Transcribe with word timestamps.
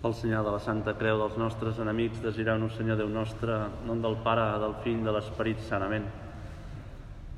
Pel 0.00 0.14
senyal 0.16 0.46
de 0.46 0.52
la 0.54 0.60
Santa 0.64 0.94
Creu 0.96 1.18
dels 1.20 1.34
nostres 1.36 1.76
enemics, 1.82 2.22
desireu-nos, 2.24 2.72
Senyor 2.72 2.96
Déu 2.96 3.08
nostre, 3.12 3.58
nom 3.84 3.98
del 4.00 4.14
Pare, 4.24 4.46
del 4.62 4.72
Fill, 4.80 5.02
de 5.04 5.12
l'Esperit 5.12 5.60
sanament. 5.66 6.06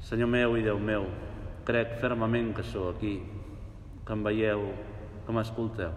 Senyor 0.06 0.31
meu 0.31 0.54
i 0.54 0.62
Déu 0.62 0.79
meu, 0.79 1.09
crec 1.67 1.96
fermament 1.98 2.53
que 2.54 2.62
sou 2.62 2.93
aquí, 2.93 3.17
que 4.06 4.14
em 4.14 4.22
veieu, 4.22 4.62
que 5.27 5.35
m'escolteu. 5.35 5.90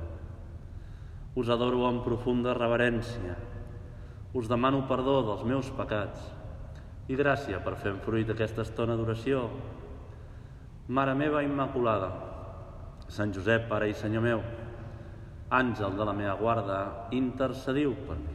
Us 1.37 1.53
adoro 1.53 1.85
amb 1.85 2.01
profunda 2.01 2.57
reverència. 2.57 3.37
Us 4.33 4.49
demano 4.49 4.87
perdó 4.89 5.19
dels 5.29 5.45
meus 5.45 5.69
pecats 5.77 6.31
i 7.05 7.13
gràcia 7.13 7.61
per 7.61 7.77
fer 7.77 7.93
fruit 8.01 8.33
aquesta 8.33 8.65
estona 8.65 8.97
d'oració. 8.97 9.51
Mare 10.89 11.13
meva 11.13 11.45
Immaculada, 11.45 12.09
Sant 13.05 13.37
Josep, 13.37 13.69
Pare 13.69 13.93
i 13.93 13.93
Senyor 13.93 14.25
meu, 14.25 14.41
àngel 15.49 15.97
de 15.97 16.05
la 16.05 16.13
meva 16.13 16.35
guarda, 16.39 16.79
intercediu 17.11 17.93
per 18.07 18.17
mi. 18.17 18.33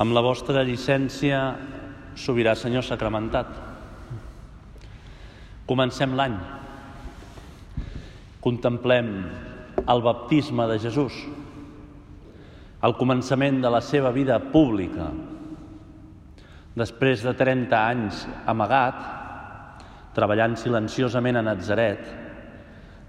Amb 0.00 0.14
la 0.16 0.22
vostra 0.24 0.62
llicència, 0.64 1.40
sobirà 2.16 2.54
Senyor 2.56 2.86
sacramentat. 2.86 3.52
Comencem 5.68 6.16
l'any. 6.16 6.59
Contemplem 8.40 9.08
el 9.84 10.02
baptisme 10.02 10.64
de 10.70 10.78
Jesús, 10.80 11.12
el 12.80 12.94
començament 12.96 13.60
de 13.60 13.70
la 13.72 13.82
seva 13.84 14.12
vida 14.16 14.38
pública. 14.52 15.10
Després 16.80 17.24
de 17.26 17.34
30 17.36 17.76
anys 17.76 18.22
amagat, 18.48 19.00
treballant 20.16 20.56
silenciosament 20.56 21.36
a 21.40 21.44
Nazaret, 21.44 22.06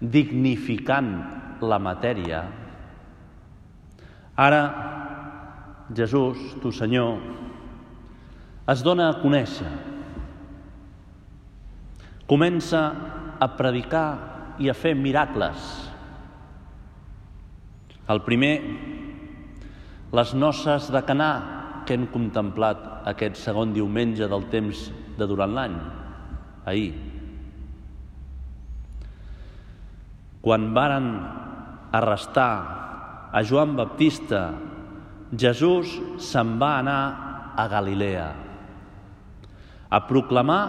dignificant 0.01 1.13
la 1.61 1.79
matèria, 1.79 2.41
ara 4.35 4.61
Jesús, 5.95 6.39
tu 6.61 6.71
Senyor, 6.75 7.19
es 8.71 8.83
dona 8.83 9.09
a 9.11 9.17
conèixer. 9.21 9.71
Comença 12.27 12.83
a 13.39 13.47
predicar 13.57 14.07
i 14.59 14.69
a 14.69 14.75
fer 14.75 14.93
miracles. 14.97 15.61
El 18.11 18.21
primer, 18.25 18.55
les 20.11 20.33
noces 20.35 20.89
de 20.91 21.01
Canà, 21.07 21.31
que 21.85 21.95
hem 21.95 22.05
contemplat 22.11 23.07
aquest 23.09 23.39
segon 23.39 23.71
diumenge 23.73 24.27
del 24.29 24.43
temps 24.51 24.89
de 25.17 25.27
durant 25.29 25.55
l'any, 25.55 25.77
ahir. 26.67 26.91
Quan 30.41 30.69
varen 30.75 31.09
arrestar 31.95 32.51
a 33.31 33.41
Joan 33.47 33.75
Baptista, 33.77 34.51
Jesús 35.31 35.95
se'n 36.19 36.57
va 36.59 36.77
anar 36.81 37.01
a 37.55 37.67
Galilea 37.71 38.29
a 39.91 39.99
proclamar 40.07 40.63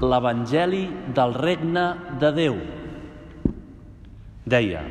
l'Evangeli 0.00 0.86
del 1.14 1.34
regne 1.36 1.86
de 2.20 2.30
Déu. 2.32 2.56
Deia, 4.50 4.82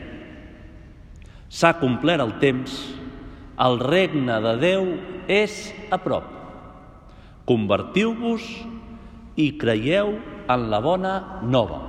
s'ha 1.50 1.74
complert 1.82 2.22
el 2.24 2.36
temps, 2.42 2.76
el 3.60 3.80
regne 3.82 4.38
de 4.46 4.56
Déu 4.62 4.90
és 5.28 5.56
a 5.92 5.98
prop. 6.02 6.28
Convertiu-vos 7.50 8.46
i 9.40 9.52
creieu 9.58 10.14
en 10.50 10.68
la 10.70 10.82
bona 10.86 11.16
nova. 11.42 11.82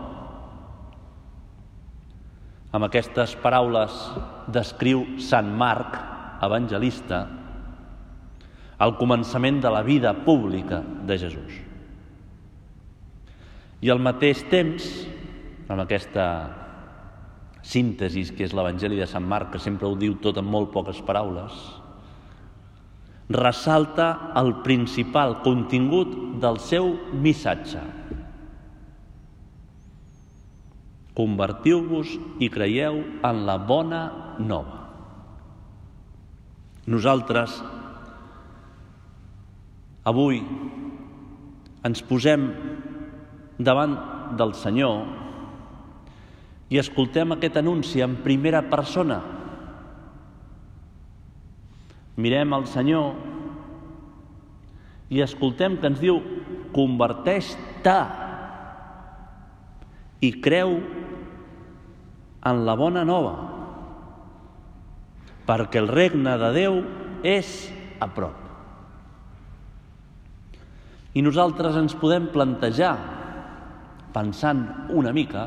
Amb 2.73 2.87
aquestes 2.87 3.35
paraules 3.43 3.93
descriu 4.55 5.05
Sant 5.21 5.49
Marc, 5.59 5.97
evangelista, 6.47 7.27
el 8.81 8.95
començament 8.97 9.59
de 9.61 9.73
la 9.75 9.83
vida 9.85 10.15
pública 10.25 10.81
de 11.05 11.19
Jesús. 11.21 11.70
I 13.81 13.89
al 13.89 14.01
mateix 14.05 14.43
temps, 14.53 14.87
amb 15.71 15.81
aquesta 15.87 16.25
síntesi 17.65 18.27
que 18.37 18.45
és 18.45 18.55
l'Evangeli 18.57 18.99
de 19.01 19.09
Sant 19.09 19.25
Marc, 19.25 19.55
que 19.55 19.63
sempre 19.63 19.89
ho 19.89 19.97
diu 19.97 20.19
tot 20.21 20.41
en 20.41 20.49
molt 20.49 20.73
poques 20.75 21.01
paraules, 21.07 21.55
ressalta 23.31 24.33
el 24.41 24.57
principal 24.65 25.39
contingut 25.45 26.13
del 26.43 26.59
seu 26.61 26.93
missatge. 27.25 27.81
Convertiu-vos 31.15 32.11
i 32.43 32.49
creieu 32.51 33.01
en 33.27 33.45
la 33.47 33.57
bona 33.71 34.03
nova. 34.41 34.77
Nosaltres 36.91 37.55
avui 40.11 40.41
ens 41.87 42.03
posem 42.09 42.49
davant 43.61 43.97
del 44.39 44.55
Senyor 44.57 45.05
i 46.71 46.79
escoltem 46.81 47.35
aquest 47.35 47.59
anunci 47.61 48.01
en 48.01 48.17
primera 48.25 48.63
persona. 48.71 49.19
Mirem 52.21 52.55
el 52.57 52.67
Senyor 52.71 53.13
i 55.11 55.21
escoltem 55.25 55.77
que 55.81 55.91
ens 55.91 56.01
diu 56.01 56.21
converteix-te 56.75 57.99
i 60.23 60.31
creu 60.45 60.77
en 62.47 62.63
la 62.67 62.77
bona 62.79 63.03
nova 63.05 63.35
perquè 65.49 65.81
el 65.83 65.91
regne 65.91 66.37
de 66.39 66.51
Déu 66.55 66.77
és 67.27 67.49
a 67.99 68.07
prop. 68.15 68.37
I 71.19 71.25
nosaltres 71.27 71.75
ens 71.75 71.97
podem 71.99 72.29
plantejar, 72.31 72.95
pensant 74.15 74.65
una 74.97 75.13
mica, 75.17 75.47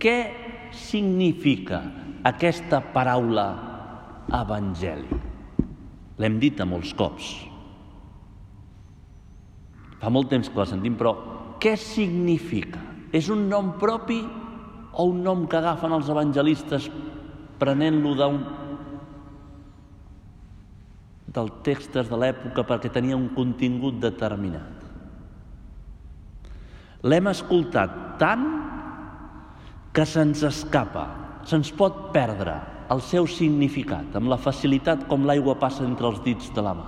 què 0.00 0.18
significa 0.74 1.80
aquesta 2.26 2.80
paraula 2.94 3.46
evangeli? 4.34 5.20
L'hem 6.20 6.38
dit 6.42 6.60
a 6.60 6.66
molts 6.68 6.92
cops. 6.94 7.32
Fa 9.98 10.12
molt 10.12 10.30
temps 10.30 10.50
que 10.50 10.60
la 10.60 10.68
sentim, 10.68 10.98
però 11.00 11.14
què 11.62 11.74
significa? 11.80 12.82
És 13.14 13.30
un 13.32 13.46
nom 13.48 13.72
propi 13.80 14.20
o 14.94 15.08
un 15.10 15.22
nom 15.24 15.46
que 15.48 15.58
agafen 15.58 15.94
els 15.96 16.10
evangelistes 16.12 16.90
prenent-lo 17.58 18.14
d'un 18.18 18.38
dels 21.34 21.60
textos 21.66 22.10
de 22.10 22.18
l'època 22.20 22.62
perquè 22.68 22.92
tenia 22.94 23.18
un 23.18 23.30
contingut 23.34 23.98
determinat. 24.02 24.83
L'hem 27.04 27.28
escoltat 27.28 27.92
tant 28.20 28.44
que 29.94 30.06
se'ns 30.08 30.42
escapa, 30.48 31.04
se'ns 31.44 31.70
pot 31.76 32.08
perdre 32.14 32.56
el 32.92 33.02
seu 33.04 33.28
significat 33.30 34.16
amb 34.16 34.30
la 34.32 34.40
facilitat 34.40 35.04
com 35.10 35.26
l'aigua 35.28 35.56
passa 35.60 35.84
entre 35.84 36.08
els 36.10 36.22
dits 36.24 36.50
de 36.56 36.64
la 36.64 36.74
mà. 36.78 36.86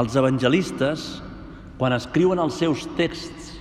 Els 0.00 0.16
evangelistes, 0.16 1.06
quan 1.78 1.92
escriuen 1.96 2.38
els 2.38 2.56
seus 2.60 2.86
texts, 2.96 3.56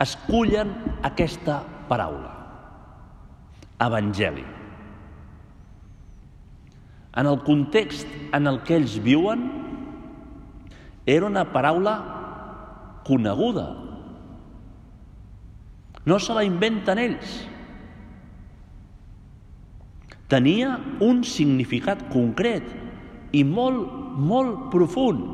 escullen 0.00 0.70
aquesta 1.04 1.60
paraula, 1.88 2.30
evangeli. 3.82 4.46
En 7.18 7.26
el 7.26 7.40
context 7.44 8.06
en 8.36 8.46
el 8.46 8.60
que 8.64 8.78
ells 8.78 8.94
viuen, 9.02 9.42
era 11.06 11.26
una 11.26 11.44
paraula 11.52 11.94
coneguda. 13.06 13.68
No 16.04 16.18
se 16.18 16.34
la 16.34 16.44
inventen 16.44 16.98
ells. 16.98 17.32
Tenia 20.30 20.76
un 21.02 21.24
significat 21.26 22.06
concret 22.12 22.66
i 23.34 23.42
molt, 23.44 23.90
molt 24.16 24.68
profund. 24.72 25.24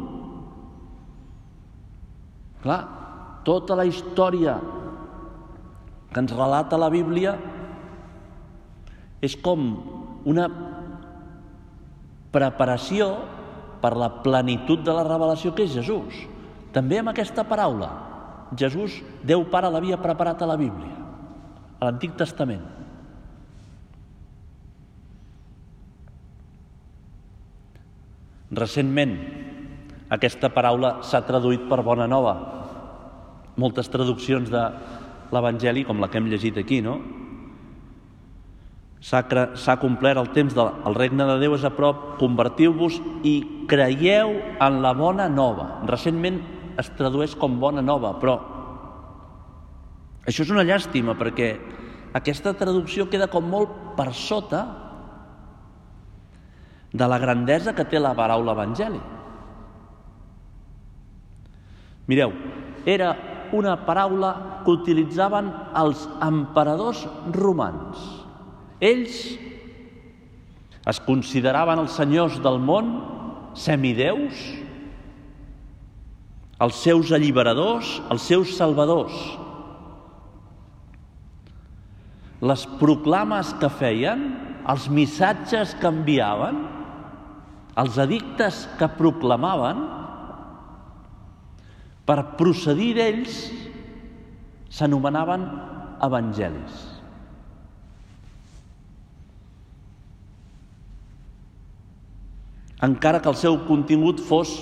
Clar, 2.65 2.81
tota 3.47 3.77
la 3.79 3.85
història 3.87 4.57
que 6.11 6.23
ens 6.23 6.33
relata 6.33 6.81
la 6.81 6.89
Bíblia 6.91 7.37
és 9.23 9.37
com 9.39 9.69
una 10.27 10.49
preparació 12.33 13.11
per 13.87 13.95
la 13.95 14.09
plenitud 14.19 14.83
de 14.83 14.91
la 14.91 15.05
revelació 15.07 15.53
que 15.55 15.63
és 15.63 15.77
Jesús. 15.79 16.25
També 16.75 16.99
amb 16.99 17.13
aquesta 17.13 17.45
paraula, 17.47 17.87
Jesús, 18.59 18.99
Déu 19.23 19.45
Pare 19.53 19.71
l'havia 19.71 20.01
preparat 20.03 20.43
a 20.43 20.49
la 20.51 20.57
Bíblia, 20.59 20.91
a 21.79 21.87
l'Antic 21.87 22.17
Testament. 22.19 22.65
Recentment, 28.59 29.15
aquesta 30.19 30.51
paraula 30.51 30.97
s'ha 31.07 31.23
traduït 31.29 31.69
per 31.71 31.85
bona 31.87 32.09
nova. 32.11 32.35
Moltes 33.55 33.87
traduccions 33.91 34.51
de 34.51 34.65
l'Evangeli, 35.31 35.87
com 35.87 36.03
la 36.03 36.11
que 36.11 36.19
hem 36.19 36.27
llegit 36.33 36.59
aquí, 36.59 36.83
no? 36.83 36.99
S'ha 39.01 39.77
complert 39.79 40.19
el 40.19 40.31
temps 40.35 40.55
del 40.57 40.71
el 40.89 40.97
regne 40.97 41.27
de 41.29 41.37
Déu 41.43 41.55
és 41.55 41.65
a 41.65 41.71
prop, 41.75 42.17
convertiu-vos 42.21 42.97
i 43.29 43.67
creieu 43.69 44.33
en 44.63 44.81
la 44.83 44.95
bona 44.97 45.29
nova. 45.29 45.83
Recentment 45.87 46.41
es 46.81 46.91
tradueix 46.97 47.37
com 47.37 47.61
bona 47.61 47.85
nova, 47.85 48.15
però 48.21 48.39
això 50.27 50.43
és 50.43 50.51
una 50.51 50.65
llàstima 50.67 51.15
perquè 51.19 51.53
aquesta 52.17 52.55
traducció 52.57 53.07
queda 53.11 53.29
com 53.31 53.47
molt 53.47 53.95
per 53.97 54.13
sota 54.17 54.65
de 56.97 57.07
la 57.07 57.21
grandesa 57.21 57.75
que 57.77 57.85
té 57.85 58.01
la 58.01 58.15
paraula 58.17 58.57
evangeli. 58.57 59.01
Mireu, 62.07 62.33
era 62.87 63.15
una 63.53 63.77
paraula 63.87 64.63
que 64.65 64.73
utilitzaven 64.73 65.51
els 65.77 66.07
emperadors 66.23 67.05
romans. 67.35 68.26
Ells 68.81 69.17
es 70.87 71.01
consideraven 71.03 71.81
els 71.83 71.97
senyors 71.99 72.39
del 72.45 72.61
món, 72.63 72.93
semideus, 73.57 74.37
els 76.63 76.79
seus 76.81 77.11
alliberadors, 77.13 77.99
els 78.13 78.25
seus 78.29 78.55
salvadors. 78.57 79.17
Les 82.45 82.65
proclames 82.81 83.53
que 83.61 83.71
feien, 83.73 84.27
els 84.69 84.89
missatges 84.93 85.75
que 85.81 85.89
enviaven, 85.89 86.65
els 87.81 87.97
edictes 88.01 88.65
que 88.81 88.89
proclamaven, 88.97 89.85
per 92.07 92.23
procedir 92.39 92.93
d'ells 92.97 93.41
s'anomenaven 94.73 95.49
evangelis. 96.07 96.96
Encara 102.87 103.21
que 103.23 103.31
el 103.33 103.39
seu 103.39 103.59
contingut 103.67 104.21
fos 104.23 104.61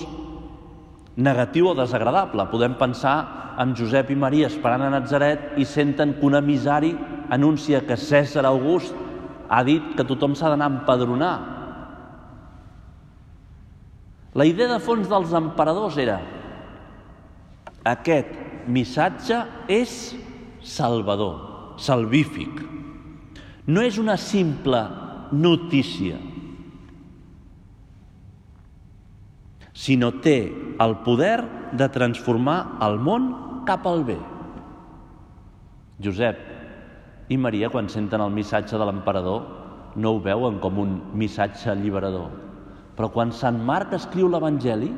negatiu 1.15 1.69
o 1.69 1.75
desagradable. 1.77 2.47
Podem 2.51 2.75
pensar 2.79 3.55
en 3.61 3.75
Josep 3.77 4.11
i 4.11 4.19
Maria 4.19 4.49
esperant 4.49 4.83
a 4.83 4.91
Nazaret 4.91 5.53
i 5.61 5.65
senten 5.67 6.15
que 6.17 6.25
un 6.27 6.35
emissari 6.35 6.93
anuncia 7.29 7.83
que 7.85 7.97
César 7.97 8.45
August 8.49 8.95
ha 9.49 9.61
dit 9.63 9.93
que 9.95 10.07
tothom 10.07 10.35
s'ha 10.35 10.49
d'anar 10.51 10.69
a 10.71 10.73
empadronar. 10.79 11.35
La 14.35 14.45
idea 14.45 14.67
de 14.67 14.81
fons 14.83 15.07
dels 15.07 15.31
emperadors 15.37 15.97
era 16.01 16.19
aquest 17.85 18.33
missatge 18.67 19.37
és 19.71 20.15
salvador, 20.65 21.77
salvífic. 21.77 22.63
No 23.69 23.85
és 23.85 23.99
una 24.01 24.17
simple 24.17 24.81
notícia, 25.31 26.17
sinó 29.75 30.13
té 30.23 30.37
el 30.79 30.95
poder 31.03 31.43
de 31.75 31.87
transformar 31.91 32.79
el 32.85 32.95
món 33.03 33.27
cap 33.67 33.85
al 33.89 34.05
bé. 34.07 34.17
Josep 36.01 36.39
i 37.29 37.37
Maria, 37.37 37.69
quan 37.73 37.89
senten 37.91 38.23
el 38.23 38.31
missatge 38.31 38.79
de 38.79 38.87
l'emperador, 38.87 39.43
no 39.95 40.15
ho 40.15 40.23
veuen 40.23 40.59
com 40.63 40.79
un 40.79 40.95
missatge 41.17 41.69
alliberador. 41.71 42.31
Però 42.95 43.11
quan 43.11 43.33
Sant 43.35 43.59
Marc 43.67 43.93
escriu 43.97 44.29
l'Evangeli, 44.31 44.91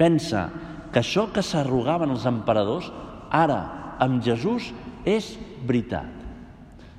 pensa 0.00 0.48
que 0.92 1.02
això 1.02 1.26
que 1.34 1.44
s'arrogaven 1.44 2.12
els 2.14 2.24
emperadors, 2.28 2.88
ara, 3.34 3.60
amb 4.00 4.22
Jesús, 4.24 4.70
és 5.04 5.34
veritat. 5.66 6.08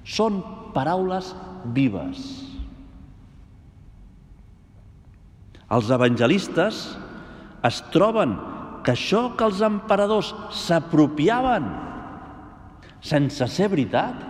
Són 0.05 0.41
paraules 0.75 1.33
vives. 1.73 2.44
Els 5.73 5.89
evangelistes 5.89 6.83
es 7.65 7.79
troben 7.93 8.35
que 8.85 8.93
això 8.93 9.31
que 9.37 9.47
els 9.47 9.63
emperadors 9.65 10.29
s'apropiaven 10.53 11.65
sense 13.05 13.47
ser 13.53 13.69
veritat, 13.69 14.21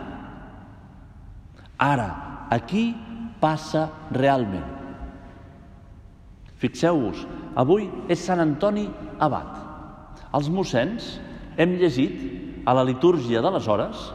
ara, 1.80 2.08
aquí 2.52 2.90
passa 3.40 3.90
realment. 4.16 4.68
Fixeu-vos, 6.60 7.22
avui 7.56 7.88
és 8.12 8.24
Sant 8.24 8.42
Antoni 8.44 8.88
Abat. 9.20 9.60
Els 10.36 10.50
mossens 10.52 11.14
hem 11.60 11.76
llegit 11.80 12.66
a 12.68 12.74
la 12.76 12.84
litúrgia 12.88 13.44
de 13.44 13.52
les 13.56 13.68
hores 13.68 14.10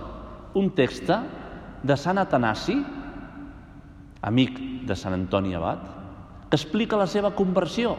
un 0.57 0.73
text 0.77 1.09
de 1.85 1.97
Sant 1.97 2.21
Atanasi, 2.21 2.77
amic 4.21 4.59
de 4.89 4.97
Sant 4.97 5.17
Antoni 5.17 5.55
Abat, 5.57 6.00
que 6.51 6.59
explica 6.59 6.99
la 6.99 7.07
seva 7.07 7.31
conversió 7.39 7.95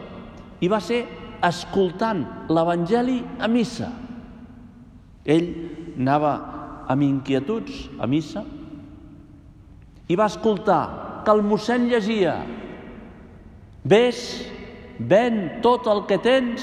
i 0.60 0.68
va 0.68 0.78
ser 0.84 1.02
escoltant 1.42 2.22
l'Evangeli 2.52 3.18
a 3.40 3.48
missa. 3.50 3.88
Ell 5.24 5.48
anava 5.96 6.32
amb 6.92 7.06
inquietuds 7.06 7.86
a 7.98 8.06
missa 8.06 8.44
i 10.12 10.18
va 10.18 10.28
escoltar 10.28 10.82
que 11.24 11.32
el 11.32 11.42
mossèn 11.46 11.88
llegia 11.88 12.36
Ves, 13.82 14.46
ven 14.98 15.58
tot 15.62 15.88
el 15.90 16.04
que 16.06 16.20
tens, 16.22 16.62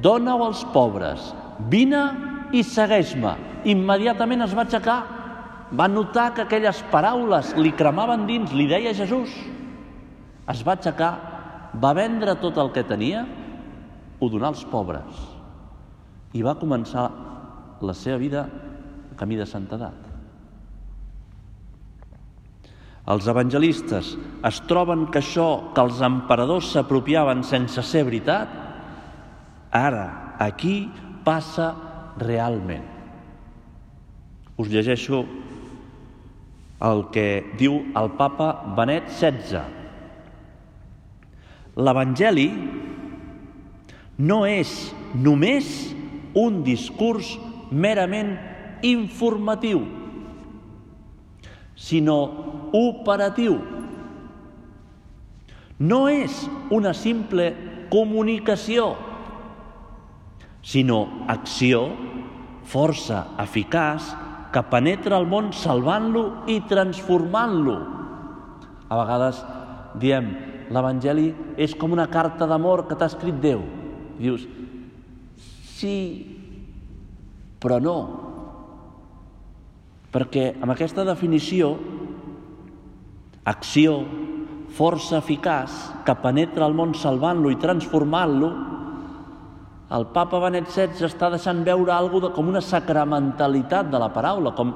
dona-ho 0.00 0.46
als 0.46 0.62
pobres, 0.72 1.34
vine 1.68 2.00
i 2.56 2.62
segueix-me. 2.64 3.34
Immediatament 3.68 4.46
es 4.46 4.54
va 4.56 4.64
aixecar, 4.64 5.02
va 5.76 5.88
notar 5.92 6.30
que 6.32 6.46
aquelles 6.46 6.80
paraules 6.90 7.52
li 7.60 7.74
cremaven 7.76 8.24
dins, 8.30 8.54
li 8.56 8.64
deia 8.70 8.96
Jesús 8.96 9.34
es 10.50 10.62
va 10.66 10.76
aixecar, 10.76 11.12
va 11.82 11.94
vendre 11.94 12.36
tot 12.42 12.58
el 12.58 12.72
que 12.74 12.86
tenia, 12.86 13.24
ho 14.20 14.28
donà 14.28 14.50
als 14.50 14.64
pobres 14.68 15.26
i 16.36 16.42
va 16.46 16.58
començar 16.58 17.08
la 17.80 17.94
seva 17.96 18.18
vida 18.20 18.44
camí 19.18 19.38
de 19.38 19.46
santedat. 19.48 20.10
Els 23.10 23.26
evangelistes 23.32 24.12
es 24.46 24.60
troben 24.70 25.06
que 25.10 25.18
això 25.18 25.72
que 25.74 25.82
els 25.82 25.98
emperadors 26.04 26.70
s'apropiaven 26.74 27.42
sense 27.46 27.82
ser 27.82 28.04
veritat, 28.06 28.52
ara, 29.74 30.36
aquí, 30.38 30.84
passa 31.24 31.72
realment. 32.20 32.86
Us 34.60 34.68
llegeixo 34.70 35.24
el 36.86 37.04
que 37.14 37.26
diu 37.58 37.80
el 37.96 38.12
papa 38.20 38.52
Benet 38.76 39.10
XVI, 39.10 39.79
L'Evangeli 41.80 42.48
no 44.20 44.42
és 44.44 44.70
només 45.16 45.66
un 46.36 46.60
discurs 46.66 47.32
merament 47.72 48.34
informatiu, 48.84 49.82
sinó 51.74 52.18
operatiu. 52.76 53.56
No 55.80 56.02
és 56.12 56.42
una 56.70 56.92
simple 56.92 57.48
comunicació, 57.90 58.92
sinó 60.60 61.24
acció, 61.32 61.86
força 62.68 63.24
eficaç 63.40 64.12
que 64.52 64.62
penetra 64.68 65.16
el 65.16 65.26
món 65.30 65.54
salvant-lo 65.56 66.44
i 66.50 66.60
transformant-lo. 66.68 67.78
A 68.90 68.98
vegades 69.00 69.40
diem, 70.02 70.28
l'Evangeli 70.70 71.28
és 71.58 71.74
com 71.74 71.92
una 71.92 72.08
carta 72.10 72.46
d'amor 72.46 72.86
que 72.88 72.96
t'ha 72.98 73.10
escrit 73.10 73.38
Déu. 73.42 73.62
I 74.20 74.22
dius, 74.22 74.46
sí, 75.76 75.96
però 77.60 77.80
no. 77.82 77.96
Perquè 80.10 80.50
amb 80.58 80.74
aquesta 80.74 81.04
definició, 81.06 81.74
acció, 83.50 84.00
força 84.74 85.18
eficaç 85.18 85.76
que 86.06 86.14
penetra 86.22 86.66
el 86.66 86.76
món 86.78 86.94
salvant-lo 86.94 87.50
i 87.50 87.58
transformant-lo, 87.62 88.50
el 89.90 90.06
papa 90.14 90.38
Benet 90.44 90.68
XVI 90.70 91.08
està 91.08 91.32
deixant 91.32 91.64
veure 91.66 91.90
alguna 91.90 92.28
de, 92.28 92.34
com 92.36 92.50
una 92.52 92.62
sacramentalitat 92.62 93.88
de 93.90 93.98
la 93.98 94.12
paraula, 94.14 94.52
com 94.54 94.70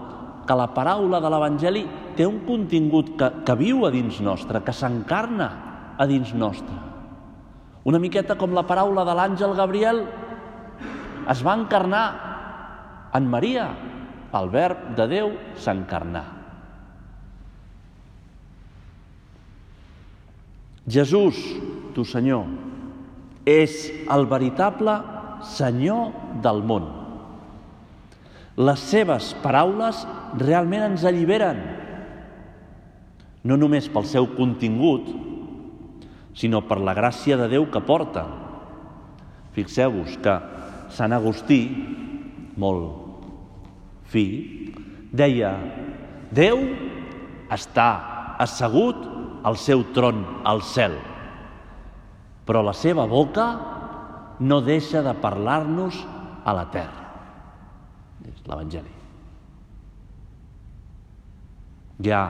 que 0.44 0.56
la 0.58 0.66
paraula 0.74 1.20
de 1.22 1.30
l'Evangeli 1.30 1.84
té 2.18 2.26
un 2.26 2.40
contingut 2.48 3.14
que, 3.18 3.28
que 3.46 3.54
viu 3.60 3.86
a 3.86 3.92
dins 3.94 4.18
nostre, 4.24 4.60
que 4.66 4.74
s'encarna 4.74 5.73
a 5.98 6.06
dins 6.10 6.34
nostre. 6.34 6.74
Una 7.84 8.00
miqueta 8.00 8.36
com 8.40 8.54
la 8.56 8.64
paraula 8.66 9.04
de 9.04 9.14
l'àngel 9.16 9.52
Gabriel 9.56 10.04
es 11.30 11.42
va 11.44 11.56
encarnar 11.58 12.04
En 13.14 13.28
Maria, 13.30 13.68
el 14.34 14.48
verb 14.50 14.88
de 14.98 15.04
Déu 15.06 15.28
s'encarnà. 15.62 16.24
Jesús, 20.90 21.38
tu 21.94 22.02
Senyor, 22.04 22.48
és 23.46 23.86
el 24.10 24.26
veritable 24.26 24.96
Senyor 25.46 26.10
del 26.42 26.64
món. 26.66 26.90
Les 28.58 28.82
seves 28.90 29.30
paraules 29.44 30.02
realment 30.42 30.88
ens 30.90 31.06
alliberen, 31.06 31.62
no 33.44 33.58
només 33.60 33.86
pel 33.92 34.06
seu 34.10 34.26
contingut, 34.34 35.06
sinó 36.34 36.64
per 36.66 36.80
la 36.82 36.94
gràcia 36.94 37.38
de 37.38 37.48
Déu 37.48 37.68
que 37.70 37.82
porta. 37.84 38.26
Fixeu-vos 39.54 40.18
que 40.22 40.34
Sant 40.94 41.14
Agustí, 41.14 41.62
molt 42.60 43.04
fi, 44.10 44.24
deia 45.14 45.54
Déu 46.34 46.60
està 47.54 47.88
assegut 48.42 48.98
al 49.46 49.58
seu 49.60 49.84
tron 49.94 50.24
al 50.46 50.62
cel, 50.66 50.96
però 52.46 52.62
la 52.64 52.74
seva 52.74 53.06
boca 53.06 53.46
no 54.40 54.60
deixa 54.64 55.02
de 55.04 55.14
parlar-nos 55.22 56.00
a 56.44 56.54
la 56.56 56.64
terra. 56.74 57.04
És 58.26 58.40
l'Evangeli. 58.48 58.90
Hi 62.02 62.10
ha 62.10 62.24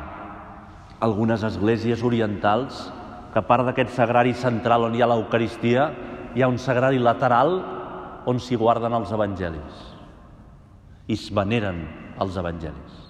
algunes 1.04 1.44
esglésies 1.46 2.02
orientals 2.04 2.84
que 2.88 3.03
a 3.34 3.42
part 3.42 3.66
d'aquest 3.66 3.94
sagrari 3.96 4.34
central 4.38 4.86
on 4.86 4.94
hi 4.94 5.02
ha 5.02 5.08
l'Eucaristia, 5.10 5.88
hi 6.34 6.42
ha 6.42 6.50
un 6.50 6.58
sagrari 6.58 7.00
lateral 7.02 7.56
on 8.30 8.40
s'hi 8.40 8.56
guarden 8.56 8.94
els 8.94 9.12
evangelis 9.12 9.82
i 11.06 11.16
es 11.18 11.26
veneren 11.34 11.82
els 12.22 12.36
evangelis. 12.40 13.00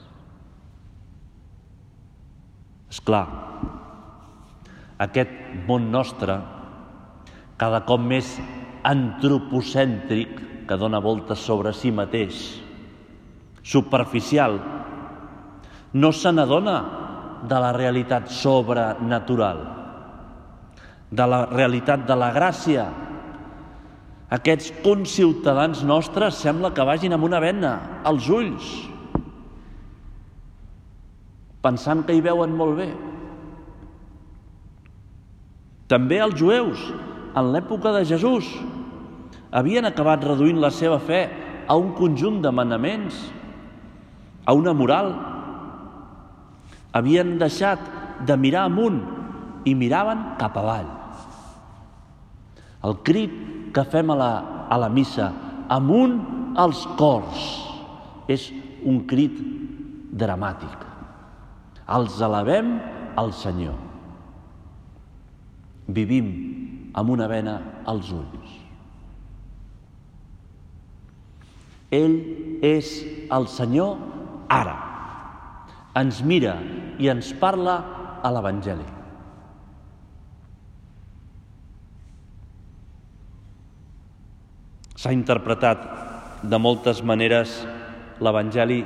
És 2.90 3.00
clar, 3.02 3.26
aquest 5.02 5.31
món 5.69 5.90
nostre, 5.93 6.38
cada 7.59 7.85
cop 7.87 8.02
més 8.02 8.37
antropocèntric, 8.87 10.40
que 10.64 10.78
dona 10.81 11.00
voltes 11.04 11.43
sobre 11.45 11.75
si 11.76 11.93
mateix, 11.93 12.38
superficial, 13.64 14.57
no 15.93 16.11
se 16.12 16.33
n'adona 16.33 16.76
de 17.45 17.59
la 17.61 17.73
realitat 17.76 18.31
sobrenatural, 18.33 19.61
de 21.14 21.26
la 21.30 21.44
realitat 21.50 22.06
de 22.09 22.16
la 22.18 22.30
gràcia. 22.35 22.88
Aquests 24.35 24.73
conciutadans 24.83 25.85
nostres 25.87 26.40
sembla 26.42 26.73
que 26.75 26.87
vagin 26.87 27.14
amb 27.14 27.26
una 27.28 27.40
vena 27.42 27.75
als 28.09 28.26
ulls, 28.33 28.71
pensant 31.62 32.02
que 32.06 32.16
hi 32.16 32.25
veuen 32.25 32.56
molt 32.56 32.80
bé. 32.80 32.88
També 35.88 36.18
els 36.25 36.35
jueus, 36.40 36.80
en 37.37 37.52
l'època 37.54 37.92
de 37.94 38.02
Jesús, 38.09 38.49
havien 39.54 39.87
acabat 39.87 40.25
reduint 40.26 40.59
la 40.61 40.73
seva 40.75 40.99
fe 40.99 41.23
a 41.68 41.76
un 41.78 41.92
conjunt 41.97 42.40
de 42.42 42.50
manaments, 42.50 43.21
a 44.44 44.52
una 44.56 44.75
moral. 44.75 45.12
Havien 46.92 47.37
deixat 47.38 47.80
de 48.26 48.37
mirar 48.40 48.66
amunt 48.66 49.00
i 49.64 49.75
miraven 49.78 50.35
cap 50.40 50.56
avall. 50.61 51.03
El 52.85 52.99
crit 53.07 53.35
que 53.75 53.85
fem 53.88 54.12
a 54.12 54.17
la, 54.19 54.33
a 54.71 54.79
la 54.81 54.91
missa, 54.93 55.31
amunt 55.73 56.19
als 56.61 56.85
cors, 56.99 57.47
és 58.29 58.50
un 58.85 59.03
crit 59.09 59.38
dramàtic. 60.14 60.85
Els 61.97 62.21
alabem 62.25 62.76
al 63.21 63.33
Senyor 63.37 63.75
vivim 65.87 66.31
amb 66.97 67.11
una 67.12 67.26
vena 67.29 67.59
als 67.85 68.11
ulls. 68.14 68.53
Ell 71.93 72.17
és 72.64 72.91
el 73.35 73.47
Senyor 73.53 73.99
ara. 74.50 74.76
Ens 76.00 76.23
mira 76.26 76.57
i 76.99 77.11
ens 77.12 77.31
parla 77.38 77.76
a 78.25 78.33
l'Evangeli. 78.35 78.93
S'ha 85.04 85.12
interpretat 85.12 85.82
de 86.49 86.56
moltes 86.56 87.02
maneres 87.04 87.50
l'Evangeli 88.25 88.78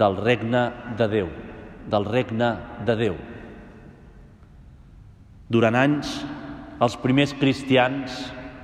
del 0.00 0.14
regne 0.16 0.62
de 0.96 1.06
Déu, 1.12 1.26
del 1.92 2.06
regne 2.08 2.46
de 2.88 2.94
Déu. 2.96 3.18
Durant 5.52 5.76
anys, 5.76 6.14
els 6.80 6.96
primers 7.02 7.34
cristians, 7.36 8.14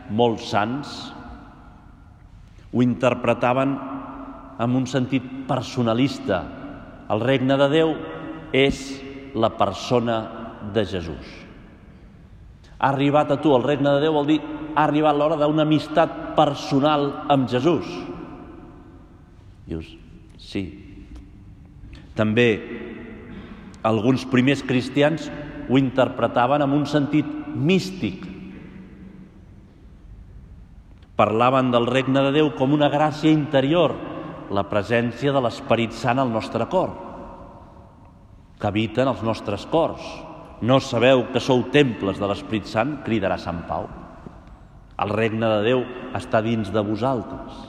molt 0.09 0.40
sants, 0.40 0.95
ho 2.73 2.80
interpretaven 2.80 3.75
amb 4.57 4.78
un 4.80 4.87
sentit 4.88 5.26
personalista. 5.50 6.38
El 7.12 7.21
regne 7.21 7.59
de 7.61 7.66
Déu 7.75 7.92
és 8.57 8.80
la 9.37 9.50
persona 9.61 10.16
de 10.73 10.87
Jesús. 10.88 11.37
Ha 12.78 12.88
arribat 12.95 13.37
a 13.37 13.38
tu 13.45 13.52
el 13.52 13.68
regne 13.68 13.92
de 13.92 14.07
Déu 14.07 14.16
vol 14.16 14.33
dir 14.33 14.40
ha 14.40 14.87
arribat 14.87 15.21
l'hora 15.21 15.37
d'una 15.37 15.68
amistat 15.68 16.27
personal 16.38 17.11
amb 17.35 17.50
Jesús. 17.50 17.88
Dius, 19.66 19.90
sí. 20.38 20.62
També 22.16 22.49
alguns 23.87 24.25
primers 24.30 24.62
cristians 24.66 25.28
ho 25.68 25.78
interpretaven 25.78 26.64
amb 26.64 26.78
un 26.78 26.87
sentit 26.88 27.26
místic. 27.54 28.25
Parlaven 31.18 31.73
del 31.75 31.88
regne 31.90 32.23
de 32.28 32.33
Déu 32.38 32.52
com 32.59 32.73
una 32.76 32.90
gràcia 32.92 33.30
interior, 33.35 33.97
la 34.54 34.64
presència 34.71 35.35
de 35.35 35.42
l'Esperit 35.42 35.92
Sant 35.92 36.23
al 36.23 36.30
nostre 36.33 36.68
cor, 36.71 36.95
que 38.59 38.71
habita 38.71 39.02
en 39.02 39.12
els 39.12 39.23
nostres 39.26 39.66
cors. 39.71 40.02
No 40.62 40.80
sabeu 40.83 41.28
que 41.33 41.42
sou 41.42 41.68
temples 41.75 42.18
de 42.18 42.30
l'Esperit 42.30 42.71
Sant? 42.71 43.00
Cridarà 43.07 43.38
Sant 43.38 43.66
Pau. 43.68 43.98
El 44.99 45.14
regne 45.14 45.47
de 45.47 45.61
Déu 45.67 45.85
està 46.19 46.40
dins 46.43 46.73
de 46.75 46.83
vosaltres, 46.83 47.62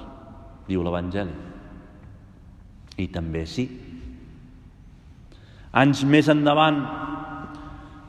diu 0.69 0.81
l'Evangeli. 0.86 1.36
I 3.00 3.07
també 3.13 3.45
sí. 3.48 3.67
Anys 5.79 6.01
més 6.09 6.29
endavant, 6.31 6.79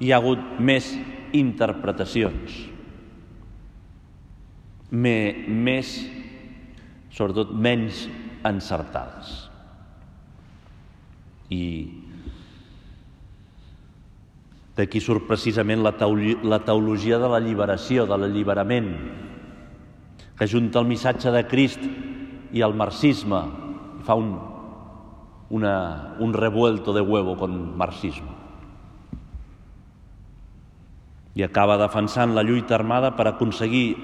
hi 0.01 0.11
ha 0.11 0.19
hagut 0.19 0.61
més 0.65 0.89
interpretacions, 1.37 2.57
me, 4.91 5.15
més, 5.47 5.93
sobretot 7.15 7.53
menys 7.53 8.07
encertades. 8.49 9.35
I 11.53 11.63
d'aquí 14.77 15.01
surt 15.03 15.27
precisament 15.29 15.83
la, 15.85 15.93
la 16.43 16.61
teologia 16.65 17.19
de 17.21 17.29
l'alliberació, 17.29 18.07
de 18.07 18.17
l'alliberament, 18.17 18.91
que 20.39 20.49
junta 20.49 20.81
el 20.81 20.89
missatge 20.89 21.33
de 21.35 21.45
Crist 21.49 21.83
i 22.53 22.63
el 22.65 22.75
marxisme 22.75 23.41
i 24.01 24.05
fa 24.07 24.17
un, 24.17 24.31
una, 25.53 25.75
un 26.19 26.33
revuelto 26.33 26.95
de 26.97 27.03
huevo 27.05 27.37
con 27.37 27.59
marxisme 27.77 28.41
i 31.35 31.45
acaba 31.45 31.79
defensant 31.79 32.35
la 32.35 32.43
lluita 32.43 32.75
armada 32.75 33.13
per 33.17 33.29
aconseguir 33.29 33.95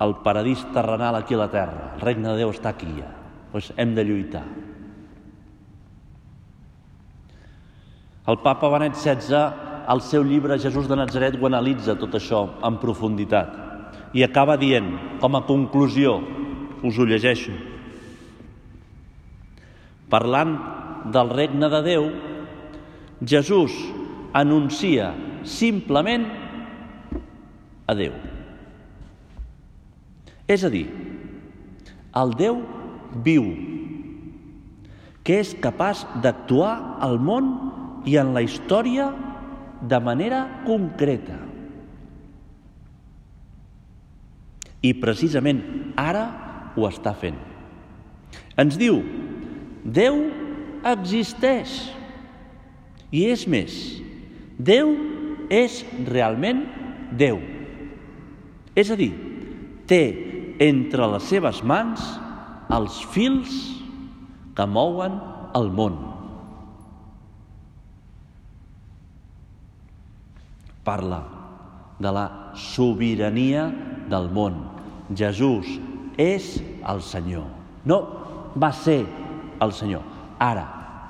el 0.00 0.14
paradís 0.24 0.64
terrenal 0.74 1.16
aquí 1.16 1.34
a 1.34 1.44
la 1.44 1.50
terra. 1.50 1.92
El 1.96 2.00
regne 2.04 2.28
de 2.30 2.40
Déu 2.40 2.52
està 2.52 2.72
aquí 2.72 2.88
ja. 2.96 3.08
Doncs 3.52 3.72
hem 3.76 3.94
de 3.96 4.04
lluitar. 4.04 4.44
El 8.30 8.38
papa 8.44 8.68
Benet 8.70 8.94
XVI, 8.94 9.69
al 9.90 10.00
seu 10.06 10.22
llibre 10.22 10.58
Jesús 10.62 10.86
de 10.86 10.94
Nazaret, 10.94 11.34
ho 11.34 11.48
analitza 11.48 11.96
tot 11.98 12.14
això 12.14 12.44
en 12.62 12.76
profunditat 12.78 13.56
i 14.14 14.22
acaba 14.22 14.54
dient, 14.58 14.92
com 15.18 15.34
a 15.34 15.42
conclusió, 15.46 16.16
us 16.86 16.98
ho 16.98 17.06
llegeixo, 17.06 17.54
parlant 20.10 20.54
del 21.14 21.32
regne 21.34 21.70
de 21.72 21.80
Déu, 21.86 22.06
Jesús 23.26 23.74
anuncia 24.34 25.10
simplement 25.42 26.28
a 27.86 27.96
Déu. 27.98 28.14
És 30.50 30.62
a 30.66 30.70
dir, 30.70 30.86
el 32.18 32.36
Déu 32.38 32.62
viu, 33.26 33.50
que 35.26 35.42
és 35.42 35.50
capaç 35.62 36.06
d'actuar 36.22 36.76
al 37.02 37.18
món 37.22 37.50
i 38.06 38.16
en 38.22 38.32
la 38.34 38.42
història 38.46 39.10
de 39.82 40.00
manera 40.02 40.42
concreta. 40.66 41.38
I 44.80 44.94
precisament 44.96 45.60
ara 46.00 46.24
ho 46.76 46.86
està 46.88 47.12
fent. 47.16 47.38
Ens 48.60 48.76
diu, 48.80 49.00
Déu 49.84 50.18
existeix. 50.86 51.72
I 53.10 53.24
és 53.32 53.46
més, 53.48 53.74
Déu 54.60 54.92
és 55.50 55.80
realment 56.08 56.62
Déu. 57.16 57.40
És 58.78 58.92
a 58.92 58.96
dir, 58.96 59.10
té 59.90 60.02
entre 60.62 61.08
les 61.16 61.26
seves 61.32 61.62
mans 61.66 62.04
els 62.70 63.00
fils 63.10 63.56
que 64.54 64.66
mouen 64.68 65.16
el 65.58 65.72
món. 65.74 66.09
Parla 70.90 71.22
de 72.02 72.10
la 72.10 72.26
sobirania 72.58 73.68
del 74.10 74.26
món. 74.34 74.56
Jesús 75.14 75.68
és 76.18 76.56
el 76.82 77.02
Senyor. 77.06 77.44
No 77.86 77.98
va 78.58 78.72
ser 78.74 79.04
el 79.62 79.74
Senyor. 79.76 80.02
Ara 80.42 80.64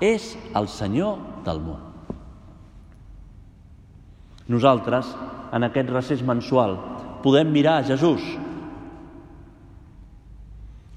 és 0.05 0.35
el 0.59 0.69
Senyor 0.69 1.17
del 1.47 1.63
món. 1.65 1.81
Nosaltres, 4.51 5.09
en 5.55 5.65
aquest 5.65 5.93
recés 5.95 6.25
mensual, 6.27 6.77
podem 7.25 7.49
mirar 7.55 7.79
a 7.81 7.87
Jesús, 7.87 8.25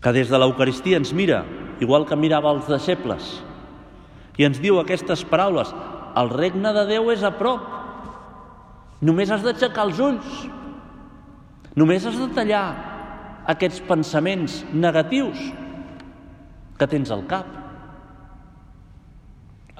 que 0.01 0.11
des 0.11 0.27
de 0.27 0.39
l'Eucaristia 0.41 0.99
ens 0.99 1.13
mira, 1.15 1.43
igual 1.79 2.07
que 2.09 2.17
mirava 2.19 2.51
els 2.51 2.67
deixebles, 2.67 3.37
i 4.35 4.47
ens 4.47 4.59
diu 4.59 4.81
aquestes 4.81 5.23
paraules, 5.29 5.71
el 6.17 6.33
regne 6.33 6.73
de 6.75 6.87
Déu 6.89 7.13
és 7.13 7.23
a 7.23 7.31
prop, 7.37 7.82
només 9.03 9.31
has 9.31 9.43
d'aixecar 9.43 9.87
els 9.89 9.99
ulls, 9.99 10.43
només 11.75 12.05
has 12.07 12.17
de 12.19 12.29
tallar 12.35 12.65
aquests 13.51 13.81
pensaments 13.87 14.61
negatius 14.71 15.39
que 16.79 16.87
tens 16.87 17.11
al 17.11 17.25
cap. 17.27 17.47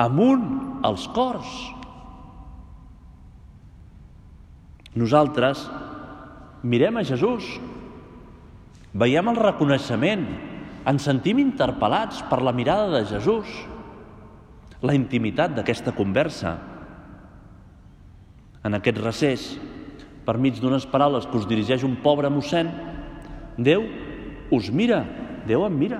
Amunt 0.04 0.48
els 0.88 1.06
cors. 1.16 1.52
Nosaltres 4.98 5.64
mirem 6.64 7.00
a 7.00 7.06
Jesús, 7.08 7.46
veiem 8.94 9.32
el 9.32 9.40
reconeixement, 9.40 10.26
ens 10.90 11.08
sentim 11.08 11.40
interpel·lats 11.42 12.22
per 12.30 12.42
la 12.44 12.54
mirada 12.54 12.92
de 12.92 13.06
Jesús, 13.10 13.48
la 14.84 14.96
intimitat 14.98 15.56
d'aquesta 15.56 15.94
conversa. 15.96 16.58
En 18.64 18.78
aquest 18.78 19.00
recés, 19.04 19.46
per 20.24 20.38
mig 20.40 20.60
d'unes 20.62 20.86
paraules 20.88 21.28
que 21.28 21.38
us 21.40 21.48
dirigeix 21.50 21.84
un 21.84 21.98
pobre 22.04 22.32
mossèn, 22.32 22.72
Déu 23.58 23.84
us 24.56 24.72
mira, 24.74 25.04
Déu 25.46 25.66
em 25.68 25.76
mira. 25.78 26.00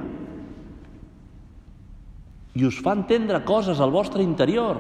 I 2.56 2.66
us 2.66 2.80
fa 2.82 2.94
entendre 2.96 3.44
coses 3.46 3.82
al 3.82 3.92
vostre 3.92 4.24
interior. 4.24 4.80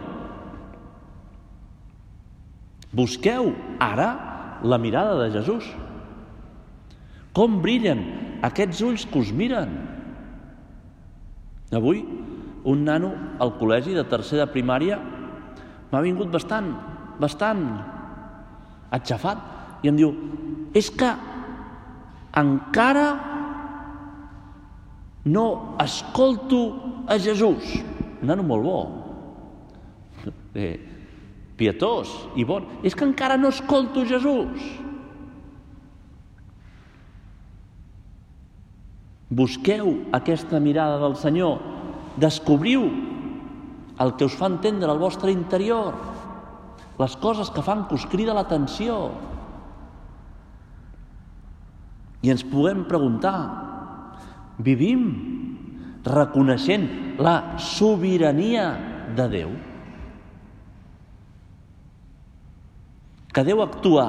Busqueu 2.93 3.51
ara 3.81 4.09
la 4.63 4.77
mirada 4.77 5.17
de 5.23 5.31
Jesús. 5.33 5.65
Com 7.33 7.59
brillen 7.61 8.03
aquests 8.45 8.81
ulls 8.85 9.05
que 9.09 9.19
us 9.19 9.31
miren. 9.33 9.73
Avui, 11.73 12.03
un 12.63 12.83
nano 12.85 13.11
al 13.41 13.55
col·legi 13.57 13.95
de 13.97 14.05
tercer 14.05 14.37
de 14.39 14.49
primària 14.53 14.99
m'ha 15.91 16.01
vingut 16.05 16.29
bastant, 16.31 16.69
bastant 17.23 17.63
atxafat 18.93 19.83
i 19.83 19.91
em 19.91 19.97
diu 19.99 20.13
és 20.75 20.89
que 20.91 21.09
encara 22.39 23.07
no 25.25 25.75
escolto 25.79 26.61
a 27.07 27.17
Jesús. 27.19 27.79
Un 28.21 28.27
nano 28.27 28.43
molt 28.43 28.63
bo, 28.63 28.79
eh, 30.55 30.79
pietós 31.57 32.11
i 32.35 32.45
bon. 32.47 32.65
És 32.83 32.95
que 32.95 33.05
encara 33.05 33.37
no 33.37 33.51
escolto 33.53 34.05
Jesús. 34.05 34.79
Busqueu 39.33 40.05
aquesta 40.13 40.59
mirada 40.59 40.99
del 41.01 41.15
Senyor, 41.17 41.57
descobriu 42.21 42.85
el 43.99 44.11
que 44.17 44.25
us 44.25 44.35
fa 44.37 44.49
entendre 44.51 44.91
el 44.91 44.99
vostre 45.01 45.31
interior, 45.31 45.95
les 46.99 47.15
coses 47.17 47.49
que 47.49 47.63
fan 47.65 47.87
que 47.89 47.97
us 47.97 48.05
crida 48.09 48.35
l'atenció. 48.35 49.11
I 52.23 52.31
ens 52.31 52.43
puguem 52.47 52.85
preguntar, 52.87 53.35
vivim 54.63 55.07
reconeixent 56.05 57.19
la 57.19 57.57
sobirania 57.59 58.67
de 59.15 59.27
Déu? 59.31 59.51
Que 63.33 63.43
Déu 63.43 63.63
actua 63.65 64.07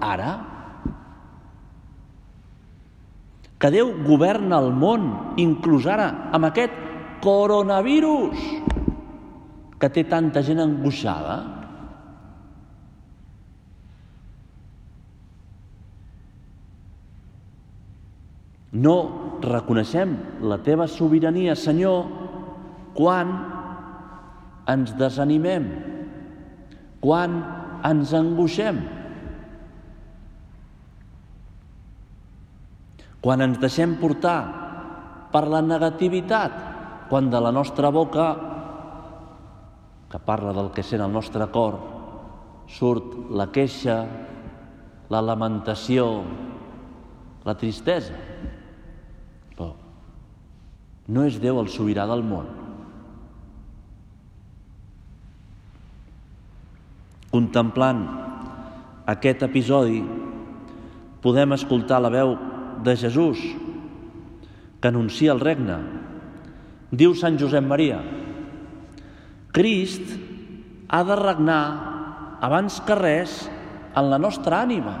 ara? 0.00 0.32
Que 3.60 3.68
Déu 3.74 3.92
governa 4.06 4.62
el 4.62 4.70
món, 4.72 5.34
inclús 5.42 5.88
ara, 5.90 6.08
amb 6.32 6.48
aquest 6.48 6.76
coronavirus 7.20 8.40
que 9.80 9.90
té 9.92 10.06
tanta 10.08 10.40
gent 10.46 10.62
angoixada? 10.62 11.59
No 18.72 19.40
reconeixem 19.42 20.14
la 20.46 20.60
teva 20.62 20.86
sobirania, 20.86 21.56
Senyor, 21.58 22.06
quan 22.94 23.32
ens 24.70 24.92
desanimem, 24.94 25.66
quan 27.02 27.40
ens 27.86 28.12
angoixem, 28.14 28.78
quan 33.20 33.42
ens 33.42 33.58
deixem 33.58 33.96
portar 33.98 34.38
per 35.32 35.44
la 35.50 35.60
negativitat, 35.66 36.54
quan 37.10 37.30
de 37.30 37.40
la 37.42 37.50
nostra 37.50 37.90
boca, 37.90 38.28
que 40.10 40.18
parla 40.18 40.54
del 40.54 40.70
que 40.74 40.82
sent 40.86 41.02
el 41.02 41.10
nostre 41.12 41.46
cor, 41.50 41.78
surt 42.70 43.30
la 43.34 43.48
queixa, 43.50 44.04
la 45.10 45.20
lamentació, 45.22 46.06
la 47.44 47.54
tristesa. 47.58 48.14
No 51.08 51.24
és 51.26 51.38
Déu 51.40 51.60
el 51.62 51.70
sobirà 51.72 52.06
del 52.10 52.22
món. 52.26 52.48
Contemplant 57.30 58.02
aquest 59.10 59.44
episodi, 59.46 60.00
podem 61.22 61.54
escoltar 61.54 62.00
la 62.02 62.10
veu 62.10 62.34
de 62.84 62.96
Jesús 62.98 63.38
que 64.80 64.88
anuncia 64.88 65.32
el 65.32 65.42
regne. 65.42 65.78
Diu 66.90 67.14
Sant 67.14 67.38
Josep 67.38 67.62
Maria, 67.62 68.00
Crist 69.54 70.14
ha 70.90 71.02
de 71.06 71.16
regnar 71.18 71.62
abans 72.42 72.80
que 72.86 72.96
res 72.98 73.44
en 73.94 74.10
la 74.10 74.18
nostra 74.18 74.62
ànima. 74.64 74.94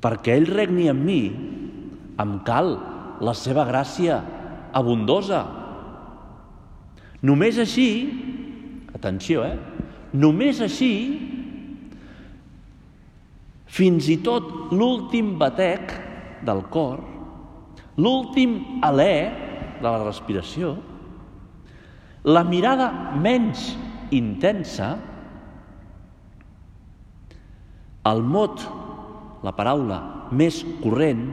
Perquè 0.00 0.36
ell 0.38 0.48
regni 0.48 0.86
en 0.92 1.00
mi, 1.04 1.22
em 2.20 2.36
cal 2.46 2.76
la 3.24 3.34
seva 3.34 3.64
gràcia 3.68 4.20
abundosa. 4.76 5.42
Només 7.22 7.58
així, 7.58 7.88
atenció, 8.94 9.44
eh? 9.46 9.56
Només 10.14 10.60
així, 10.64 10.92
fins 13.68 14.08
i 14.08 14.18
tot 14.24 14.72
l'últim 14.72 15.34
batec 15.40 15.92
del 16.46 16.62
cor, 16.72 17.02
l'últim 17.98 18.80
alè 18.86 19.12
de 19.78 19.86
la 19.88 20.04
respiració, 20.04 20.76
la 22.28 22.44
mirada 22.46 22.88
menys 23.18 23.72
intensa, 24.14 24.96
el 28.08 28.22
mot, 28.24 28.62
la 29.44 29.52
paraula 29.54 29.98
més 30.32 30.62
corrent, 30.82 31.26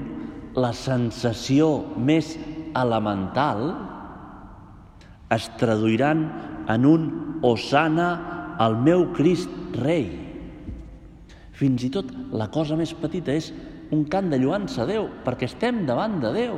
la 0.56 0.72
sensació 0.76 1.84
més 2.00 2.36
elemental, 2.76 3.74
es 5.36 5.50
traduiran 5.60 6.26
en 6.72 6.86
un 6.88 7.08
osana 7.44 8.10
al 8.62 8.78
meu 8.80 9.10
Crist 9.16 9.52
rei. 9.82 10.08
Fins 11.56 11.86
i 11.88 11.92
tot 11.92 12.12
la 12.36 12.48
cosa 12.52 12.78
més 12.80 12.94
petita 12.96 13.36
és 13.36 13.52
un 13.96 14.06
cant 14.12 14.32
de 14.32 14.40
lluança 14.40 14.84
a 14.84 14.90
Déu, 14.90 15.08
perquè 15.26 15.48
estem 15.50 15.84
davant 15.88 16.20
de 16.24 16.32
Déu. 16.36 16.58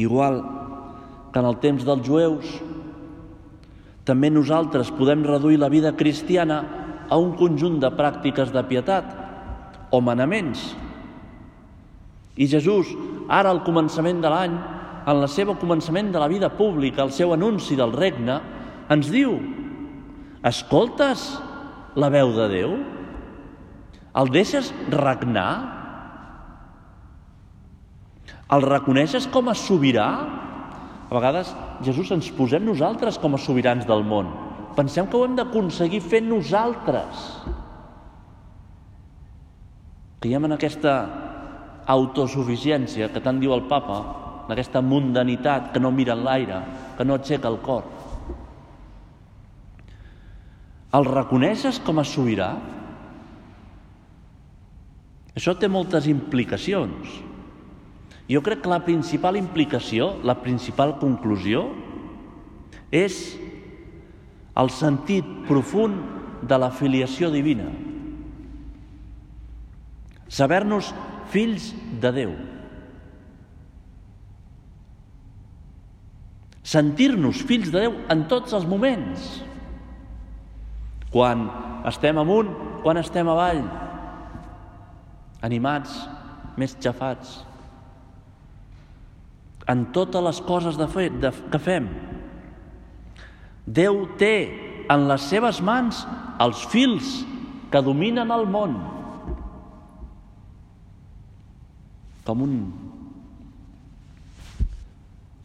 Igual 0.00 0.40
que 1.32 1.40
en 1.40 1.48
el 1.48 1.58
temps 1.62 1.84
dels 1.86 2.06
jueus, 2.06 2.48
també 4.04 4.28
nosaltres 4.30 4.92
podem 4.94 5.24
reduir 5.24 5.58
la 5.60 5.70
vida 5.72 5.94
cristiana 5.96 6.62
a 7.08 7.16
un 7.20 7.34
conjunt 7.38 7.78
de 7.80 7.90
pràctiques 7.94 8.50
de 8.52 8.62
pietat 8.68 9.23
o 9.94 10.00
manaments 10.02 10.72
I 12.34 12.48
Jesús, 12.50 12.90
ara 13.30 13.52
al 13.54 13.62
començament 13.62 14.18
de 14.22 14.30
l'any, 14.30 14.54
en 15.06 15.20
el 15.20 15.28
seu 15.30 15.52
començament 15.60 16.10
de 16.10 16.18
la 16.18 16.26
vida 16.30 16.48
pública, 16.50 17.04
el 17.04 17.12
seu 17.14 17.32
anunci 17.34 17.76
del 17.78 17.92
regne, 17.94 18.40
ens 18.90 19.10
diu, 19.12 19.36
escoltes 20.42 21.28
la 21.94 22.10
veu 22.10 22.32
de 22.34 22.48
Déu? 22.50 22.74
El 24.18 24.30
deixes 24.34 24.72
regnar? 24.90 25.50
El 28.54 28.66
reconeixes 28.66 29.28
com 29.30 29.50
a 29.50 29.54
sobirà? 29.58 30.08
A 31.04 31.12
vegades 31.14 31.52
Jesús 31.86 32.10
ens 32.14 32.30
posem 32.34 32.64
nosaltres 32.66 33.18
com 33.22 33.34
a 33.34 33.40
sobirans 33.40 33.86
del 33.86 34.02
món. 34.06 34.30
Pensem 34.74 35.06
que 35.06 35.16
ho 35.16 35.26
hem 35.26 35.36
d'aconseguir 35.38 36.02
fent 36.02 36.26
nosaltres. 36.30 37.28
Caiem 40.24 40.46
en 40.48 40.54
aquesta 40.54 40.92
autosuficiència 41.84 43.10
que 43.12 43.20
tant 43.20 43.36
diu 43.42 43.52
el 43.52 43.66
papa, 43.68 43.98
d'aquesta 44.48 44.80
mundanitat 44.80 45.66
que 45.74 45.82
no 45.84 45.90
mira 45.92 46.14
en 46.16 46.22
l'aire, 46.24 46.62
que 46.96 47.04
no 47.04 47.18
aixeca 47.18 47.50
el 47.52 47.58
cor. 47.60 47.84
El 50.96 51.04
reconeixes 51.10 51.82
com 51.84 52.00
a 52.00 52.06
sobirà? 52.08 52.48
Això 55.36 55.52
té 55.60 55.68
moltes 55.68 56.08
implicacions. 56.08 57.20
Jo 58.24 58.40
crec 58.40 58.64
que 58.64 58.72
la 58.72 58.80
principal 58.88 59.36
implicació, 59.36 60.14
la 60.24 60.40
principal 60.40 60.96
conclusió, 61.04 61.66
és 62.88 63.34
el 64.56 64.72
sentit 64.72 65.28
profund 65.44 66.46
de 66.48 66.64
la 66.64 66.72
filiació 66.72 67.28
divina. 67.28 67.68
Saber-nos 70.34 70.90
fills 71.30 71.70
de 72.02 72.10
Déu. 72.10 72.32
Sentir-nos 76.64 77.42
fills 77.46 77.70
de 77.70 77.84
Déu 77.84 77.94
en 78.10 78.24
tots 78.30 78.56
els 78.56 78.66
moments. 78.66 79.28
Quan 81.14 81.46
estem 81.86 82.18
amunt, 82.18 82.50
quan 82.82 82.98
estem 82.98 83.30
avall. 83.30 83.62
Animats, 85.46 85.94
més 86.58 86.74
xafats. 86.82 87.36
En 89.70 89.86
totes 89.94 90.24
les 90.24 90.40
coses 90.48 90.80
de 90.80 90.88
fer, 90.90 91.12
de, 91.22 91.30
que 91.52 91.60
fem. 91.62 91.86
Déu 93.64 94.02
té 94.18 94.34
en 94.90 95.06
les 95.08 95.30
seves 95.30 95.62
mans 95.64 96.02
els 96.42 96.66
fils 96.74 97.20
que 97.70 97.84
dominen 97.86 98.34
el 98.34 98.48
món. 98.50 98.74
Com 102.24 102.44
un 102.44 102.54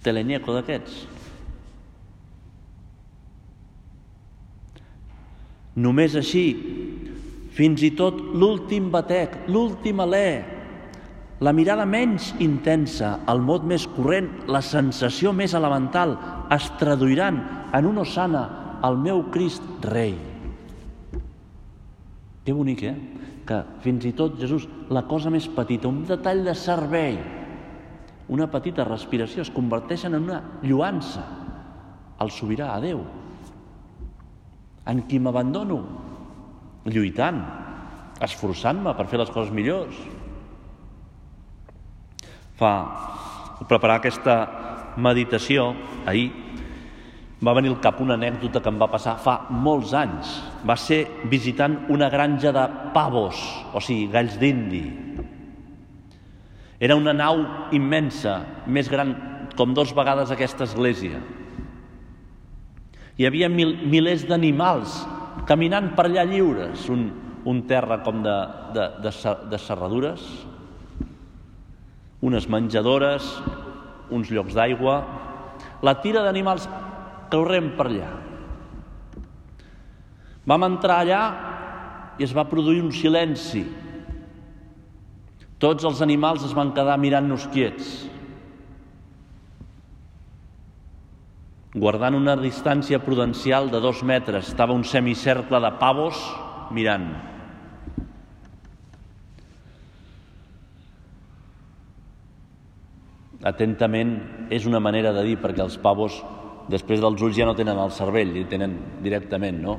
teleñeco 0.04 0.56
d'aquests. 0.56 1.02
Només 5.80 6.16
així, 6.20 6.46
fins 7.56 7.84
i 7.84 7.92
tot 7.96 8.18
l'últim 8.36 8.90
batec, 8.92 9.36
l'últim 9.52 10.02
alè, 10.04 10.30
la 11.40 11.54
mirada 11.56 11.86
menys 11.88 12.34
intensa, 12.44 13.14
el 13.32 13.40
mot 13.40 13.64
més 13.64 13.86
corrent, 13.96 14.28
la 14.52 14.60
sensació 14.66 15.32
més 15.32 15.54
elemental, 15.56 16.18
es 16.52 16.68
traduiran 16.82 17.40
en 17.76 17.88
una 17.88 18.04
osana 18.04 18.44
al 18.84 19.00
meu 19.00 19.24
Crist 19.32 19.64
rei. 19.88 20.18
Que 22.44 22.56
bonic, 22.56 22.84
eh? 22.84 22.96
Que 23.50 23.64
fins 23.82 24.06
i 24.06 24.14
tot 24.14 24.38
Jesús, 24.38 24.68
la 24.94 25.08
cosa 25.10 25.32
més 25.34 25.48
petita, 25.50 25.90
un 25.90 26.04
detall 26.06 26.44
de 26.46 26.54
servei, 26.54 27.18
una 28.30 28.46
petita 28.54 28.86
respiració 28.86 29.42
es 29.42 29.50
converteix 29.50 30.06
en 30.06 30.20
una 30.20 30.44
lluança 30.62 31.24
al 32.22 32.30
sobirà, 32.30 32.76
a 32.76 32.84
Déu, 32.84 33.02
en 34.90 35.02
qui 35.10 35.18
m'abandono, 35.22 35.80
lluitant, 36.90 37.42
esforçant-me 38.22 38.94
per 38.98 39.08
fer 39.10 39.20
les 39.22 39.32
coses 39.34 39.54
millors. 39.56 39.98
Fa 42.60 42.74
preparar 43.70 44.00
aquesta 44.00 44.36
meditació 45.00 45.72
ahir 46.10 46.30
va 47.40 47.54
venir 47.56 47.72
al 47.72 47.80
cap 47.80 48.02
una 48.04 48.18
anècdota 48.20 48.60
que 48.60 48.72
em 48.72 48.80
va 48.80 48.90
passar 48.92 49.16
fa 49.24 49.38
molts 49.50 49.94
anys. 49.96 50.32
Va 50.68 50.76
ser 50.76 51.06
visitant 51.32 51.78
una 51.94 52.10
granja 52.12 52.52
de 52.56 52.66
pavos, 52.96 53.40
o 53.74 53.80
sigui, 53.80 54.10
galls 54.12 54.36
d'indi. 54.42 54.84
Era 56.80 56.96
una 57.00 57.14
nau 57.16 57.44
immensa, 57.76 58.40
més 58.68 58.92
gran 58.92 59.16
com 59.56 59.74
dos 59.76 59.94
vegades 59.96 60.32
aquesta 60.32 60.68
església. 60.68 61.20
Hi 63.20 63.28
havia 63.28 63.50
mil, 63.52 63.74
milers 63.92 64.24
d'animals 64.28 65.02
caminant 65.48 65.94
per 65.96 66.06
allà 66.08 66.24
lliures, 66.28 66.86
un, 66.92 67.10
un 67.48 67.64
terra 67.68 68.02
com 68.04 68.22
de, 68.24 68.36
de, 68.76 68.86
de, 69.04 69.12
de 69.52 69.60
serradures, 69.60 70.24
unes 72.24 72.48
menjadores, 72.52 73.28
uns 74.12 74.32
llocs 74.32 74.56
d'aigua, 74.56 75.00
la 75.84 75.96
tira 76.04 76.24
d'animals 76.26 76.68
corrent 77.32 77.72
per 77.78 77.88
allà. 77.90 78.10
Vam 80.50 80.66
entrar 80.66 81.02
allà 81.04 81.24
i 82.20 82.26
es 82.26 82.34
va 82.36 82.48
produir 82.50 82.82
un 82.84 82.92
silenci. 82.96 83.64
Tots 85.60 85.86
els 85.86 86.02
animals 86.02 86.46
es 86.48 86.56
van 86.56 86.72
quedar 86.76 86.98
mirant-nos 87.00 87.48
quiets. 87.54 87.90
Guardant 91.70 92.16
una 92.18 92.34
distància 92.40 92.98
prudencial 93.04 93.70
de 93.70 93.82
dos 93.84 94.02
metres, 94.02 94.48
estava 94.50 94.74
un 94.74 94.84
semicercle 94.84 95.60
de 95.62 95.70
pavos 95.78 96.24
mirant. 96.74 97.12
Atentament 103.46 104.18
és 104.52 104.66
una 104.68 104.82
manera 104.84 105.14
de 105.16 105.22
dir 105.28 105.38
perquè 105.40 105.62
els 105.64 105.78
pavos 105.80 106.18
després 106.70 107.02
dels 107.02 107.22
ulls 107.26 107.38
ja 107.38 107.48
no 107.50 107.56
tenen 107.58 107.80
el 107.82 107.92
cervell, 107.96 108.36
i 108.38 108.46
tenen 108.50 108.76
directament, 109.04 109.62
no? 109.64 109.78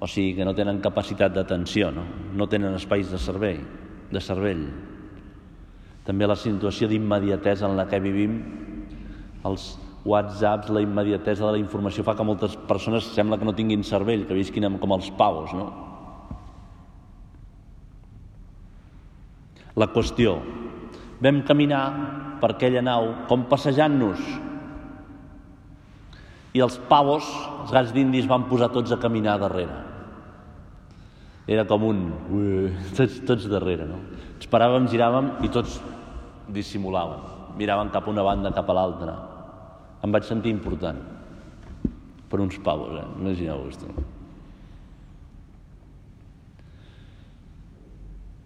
O 0.00 0.08
sigui 0.08 0.34
que 0.38 0.46
no 0.48 0.54
tenen 0.56 0.80
capacitat 0.82 1.34
d'atenció, 1.34 1.90
no? 1.94 2.06
No 2.34 2.48
tenen 2.50 2.74
espais 2.74 3.10
de 3.12 3.20
servei, 3.20 3.60
de 4.10 4.22
cervell. 4.24 4.64
També 6.06 6.26
la 6.26 6.38
situació 6.38 6.88
d'immediatesa 6.90 7.68
en 7.68 7.76
la 7.78 7.86
que 7.86 8.00
vivim, 8.02 8.40
els 9.46 9.74
whatsapps, 10.04 10.72
la 10.72 10.82
immediatesa 10.82 11.46
de 11.46 11.52
la 11.54 11.60
informació 11.60 12.02
fa 12.02 12.16
que 12.16 12.26
moltes 12.26 12.56
persones 12.68 13.12
sembla 13.14 13.38
que 13.38 13.46
no 13.46 13.54
tinguin 13.54 13.84
cervell, 13.84 14.26
que 14.26 14.34
visquin 14.34 14.66
com 14.80 14.96
els 14.96 15.12
pavos, 15.14 15.54
no? 15.54 15.68
La 19.78 19.86
qüestió, 19.94 20.40
vam 21.22 21.44
caminar 21.46 21.84
per 22.40 22.54
aquella 22.56 22.82
nau 22.82 23.12
com 23.28 23.44
passejant-nos 23.48 24.49
i 26.54 26.62
els 26.64 26.78
pavos, 26.90 27.26
els 27.62 27.72
gats 27.74 27.92
d'indis, 27.94 28.28
van 28.30 28.48
posar 28.50 28.70
tots 28.74 28.90
a 28.92 28.98
caminar 28.98 29.38
darrere. 29.42 29.76
Era 31.50 31.64
com 31.66 31.86
un... 31.86 32.02
tots, 32.96 33.20
tots 33.26 33.48
darrere, 33.50 33.86
no? 33.90 34.00
Ens 34.36 34.50
paràvem, 34.50 34.88
giràvem 34.90 35.32
i 35.46 35.50
tots 35.52 35.78
dissimulàvem. 36.50 37.26
Miraven 37.58 37.90
cap 37.94 38.06
a 38.06 38.12
una 38.12 38.24
banda, 38.26 38.54
cap 38.54 38.70
a 38.70 38.76
l'altra. 38.76 39.16
Em 40.02 40.14
vaig 40.14 40.26
sentir 40.26 40.52
important. 40.54 40.98
Per 42.30 42.38
uns 42.38 42.58
pavos, 42.62 42.94
eh? 42.98 43.06
Imagineu-vos 43.18 43.78
tu. 43.82 43.90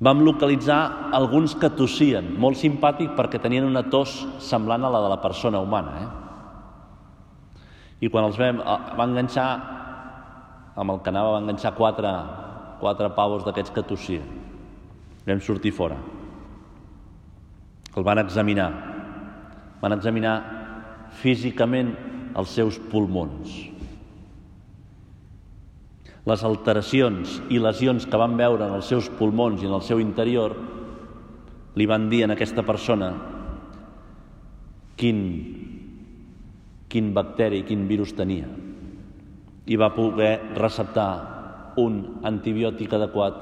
Vam 0.05 0.21
localitzar 0.27 1.12
alguns 1.17 1.55
que 1.57 1.71
tossien, 1.73 2.35
molt 2.40 2.59
simpàtic 2.61 3.14
perquè 3.17 3.38
tenien 3.40 3.64
una 3.64 3.85
tos 3.88 4.19
semblant 4.43 4.85
a 4.85 4.90
la 4.93 5.01
de 5.05 5.12
la 5.12 5.21
persona 5.23 5.62
humana, 5.64 5.95
eh? 6.03 6.24
I 8.00 8.11
quan 8.11 8.26
els 8.28 8.38
vam, 8.38 8.61
eh, 8.61 8.78
va 8.98 9.07
enganxar 9.07 9.48
amb 10.74 10.90
el 10.90 11.00
que 11.02 11.12
anava 11.12 11.37
va 11.37 11.42
enganxar 11.42 11.74
quatre, 11.78 12.11
quatre 12.80 13.11
pavos 13.14 13.44
d'aquests 13.46 13.70
que 13.74 13.87
tossien. 13.87 14.24
Vam 15.26 15.40
sortir 15.40 15.72
fora. 15.72 15.96
El 17.94 18.02
van 18.02 18.18
examinar. 18.18 18.70
Van 19.80 19.94
examinar 19.94 20.35
físicament 21.22 21.94
els 22.35 22.50
seus 22.50 22.78
pulmons. 22.90 23.54
Les 26.24 26.42
alteracions 26.42 27.38
i 27.52 27.61
lesions 27.61 28.07
que 28.09 28.18
van 28.18 28.37
veure 28.37 28.66
en 28.66 28.78
els 28.78 28.88
seus 28.88 29.11
pulmons 29.18 29.62
i 29.62 29.68
en 29.68 29.76
el 29.76 29.85
seu 29.85 30.00
interior 30.00 30.57
li 31.76 31.87
van 31.87 32.09
dir 32.09 32.24
a 32.24 32.33
aquesta 32.33 32.64
persona 32.66 33.12
quin 34.96 35.20
quin 36.94 37.11
bacteri, 37.11 37.64
quin 37.66 37.88
virus 37.90 38.12
tenia. 38.14 38.46
I 39.66 39.78
va 39.80 39.90
poder 39.96 40.54
receptar 40.54 41.11
un 41.83 42.22
antibiòtic 42.22 42.92
adequat 42.94 43.40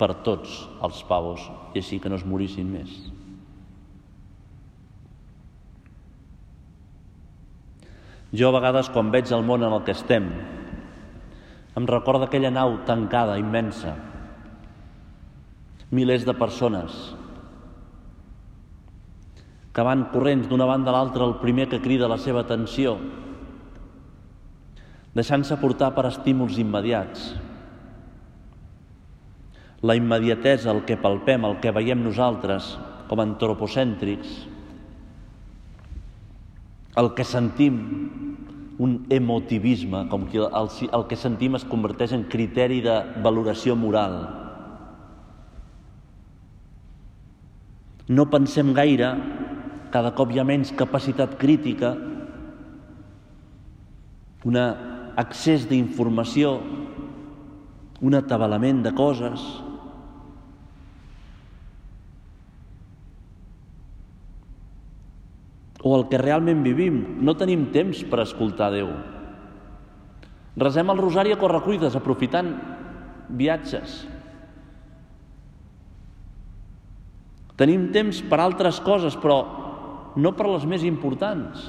per 0.00 0.10
tots 0.26 0.64
els 0.82 1.04
pavos 1.06 1.44
i 1.76 1.78
així 1.78 2.00
que 2.02 2.10
no 2.10 2.18
es 2.18 2.26
morissin 2.26 2.66
més. 2.72 2.90
Jo 8.34 8.50
a 8.50 8.56
vegades 8.58 8.90
quan 8.92 9.12
veig 9.14 9.30
el 9.32 9.46
món 9.46 9.62
en 9.62 9.72
el 9.72 9.84
que 9.86 9.94
estem 9.94 10.26
em 11.78 11.86
recorda 11.86 12.26
aquella 12.26 12.50
nau 12.50 12.80
tancada, 12.88 13.38
immensa. 13.38 13.94
Milers 15.94 16.26
de 16.26 16.34
persones 16.34 16.96
que 19.78 19.84
van 19.86 20.08
corrents 20.10 20.48
d'una 20.50 20.66
banda 20.66 20.90
a 20.90 20.96
l'altra 20.96 21.22
el 21.22 21.36
primer 21.38 21.68
que 21.70 21.78
crida 21.78 22.08
la 22.10 22.16
seva 22.18 22.40
atenció, 22.42 22.96
deixant-se 25.14 25.54
portar 25.60 25.92
per 25.94 26.08
estímuls 26.08 26.58
immediats. 26.58 27.28
La 29.86 29.94
immediatesa, 29.94 30.72
el 30.74 30.82
que 30.82 30.98
palpem, 30.98 31.46
el 31.46 31.60
que 31.62 31.70
veiem 31.70 32.02
nosaltres 32.02 32.72
com 33.06 33.22
antropocèntrics, 33.22 34.34
el 36.98 37.14
que 37.14 37.30
sentim, 37.36 37.78
un 38.82 39.00
emotivisme, 39.14 40.08
com 40.10 40.26
que 40.26 40.42
el, 40.42 40.74
el 40.90 41.06
que 41.06 41.22
sentim 41.22 41.54
es 41.54 41.70
converteix 41.70 42.18
en 42.18 42.26
criteri 42.26 42.82
de 42.82 42.98
valoració 43.22 43.78
moral. 43.78 44.24
No 48.10 48.26
pensem 48.26 48.74
gaire, 48.74 49.14
cada 49.92 50.14
cop 50.16 50.32
hi 50.32 50.40
ha 50.40 50.46
menys 50.46 50.72
capacitat 50.76 51.36
crítica, 51.40 51.94
un 54.48 54.58
accés 54.58 55.66
d'informació, 55.68 56.58
un 58.00 58.14
atabalament 58.14 58.84
de 58.84 58.92
coses, 58.94 59.42
o 65.82 65.94
el 65.96 66.08
que 66.10 66.18
realment 66.20 66.62
vivim. 66.66 67.00
No 67.22 67.36
tenim 67.38 67.68
temps 67.74 68.02
per 68.10 68.22
escoltar 68.24 68.70
Déu. 68.74 68.90
Resem 70.58 70.90
el 70.90 70.98
rosari 70.98 71.32
a 71.32 71.38
correcuides, 71.38 71.94
aprofitant 71.94 72.50
viatges. 73.38 74.02
Tenim 77.58 77.88
temps 77.94 78.20
per 78.26 78.40
altres 78.42 78.80
coses, 78.82 79.16
però 79.18 79.38
no 80.18 80.34
per 80.36 80.48
les 80.50 80.66
més 80.66 80.84
importants. 80.86 81.68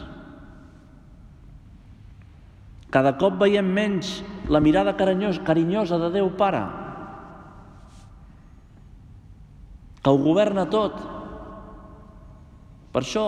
Cada 2.90 3.14
cop 3.22 3.38
veiem 3.38 3.68
menys 3.70 4.20
la 4.50 4.62
mirada 4.66 4.96
carinyosa 4.98 6.00
de 6.02 6.10
Déu 6.18 6.32
Pare, 6.38 6.64
que 10.02 10.10
ho 10.10 10.18
governa 10.26 10.66
tot. 10.74 10.98
Per 12.90 13.04
això 13.06 13.28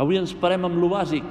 Avui 0.00 0.16
ens 0.16 0.32
parem 0.38 0.64
amb 0.64 0.78
lo 0.80 0.88
bàsic. 0.88 1.24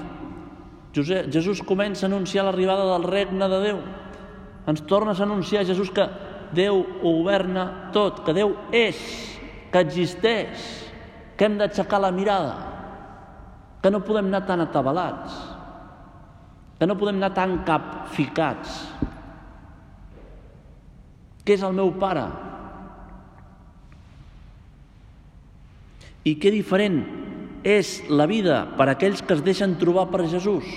Jesús 0.93 1.62
comença 1.65 2.05
a 2.05 2.10
anunciar 2.10 2.43
l'arribada 2.45 2.86
del 2.91 3.08
regne 3.08 3.47
de 3.49 3.60
Déu. 3.63 3.79
Ens 4.69 4.84
tornes 4.89 5.19
a 5.19 5.25
anunciar, 5.25 5.65
Jesús, 5.65 5.89
que 5.89 6.05
Déu 6.53 6.82
ho 6.82 7.12
governa 7.21 7.89
tot, 7.93 8.23
que 8.25 8.34
Déu 8.34 8.55
és, 8.73 8.99
que 9.71 9.82
existeix, 9.82 10.65
que 11.38 11.45
hem 11.45 11.58
d'aixecar 11.58 12.01
la 12.01 12.12
mirada, 12.12 12.53
que 13.82 13.92
no 13.92 14.04
podem 14.04 14.28
anar 14.28 14.44
tan 14.48 14.63
atabalats, 14.63 15.36
que 16.80 16.88
no 16.88 16.98
podem 17.00 17.20
anar 17.20 17.32
tan 17.36 17.62
capficats. 17.68 18.84
Què 21.44 21.56
és 21.56 21.63
el 21.65 21.76
meu 21.76 21.94
pare? 22.00 22.28
I 26.28 26.36
què 26.38 26.52
diferent 26.54 27.02
és 27.65 28.00
la 28.12 28.28
vida 28.30 28.62
per 28.78 28.88
a 28.88 28.94
aquells 28.96 29.24
que 29.24 29.36
es 29.36 29.44
deixen 29.44 29.78
trobar 29.80 30.10
per 30.12 30.28
Jesús, 30.32 30.68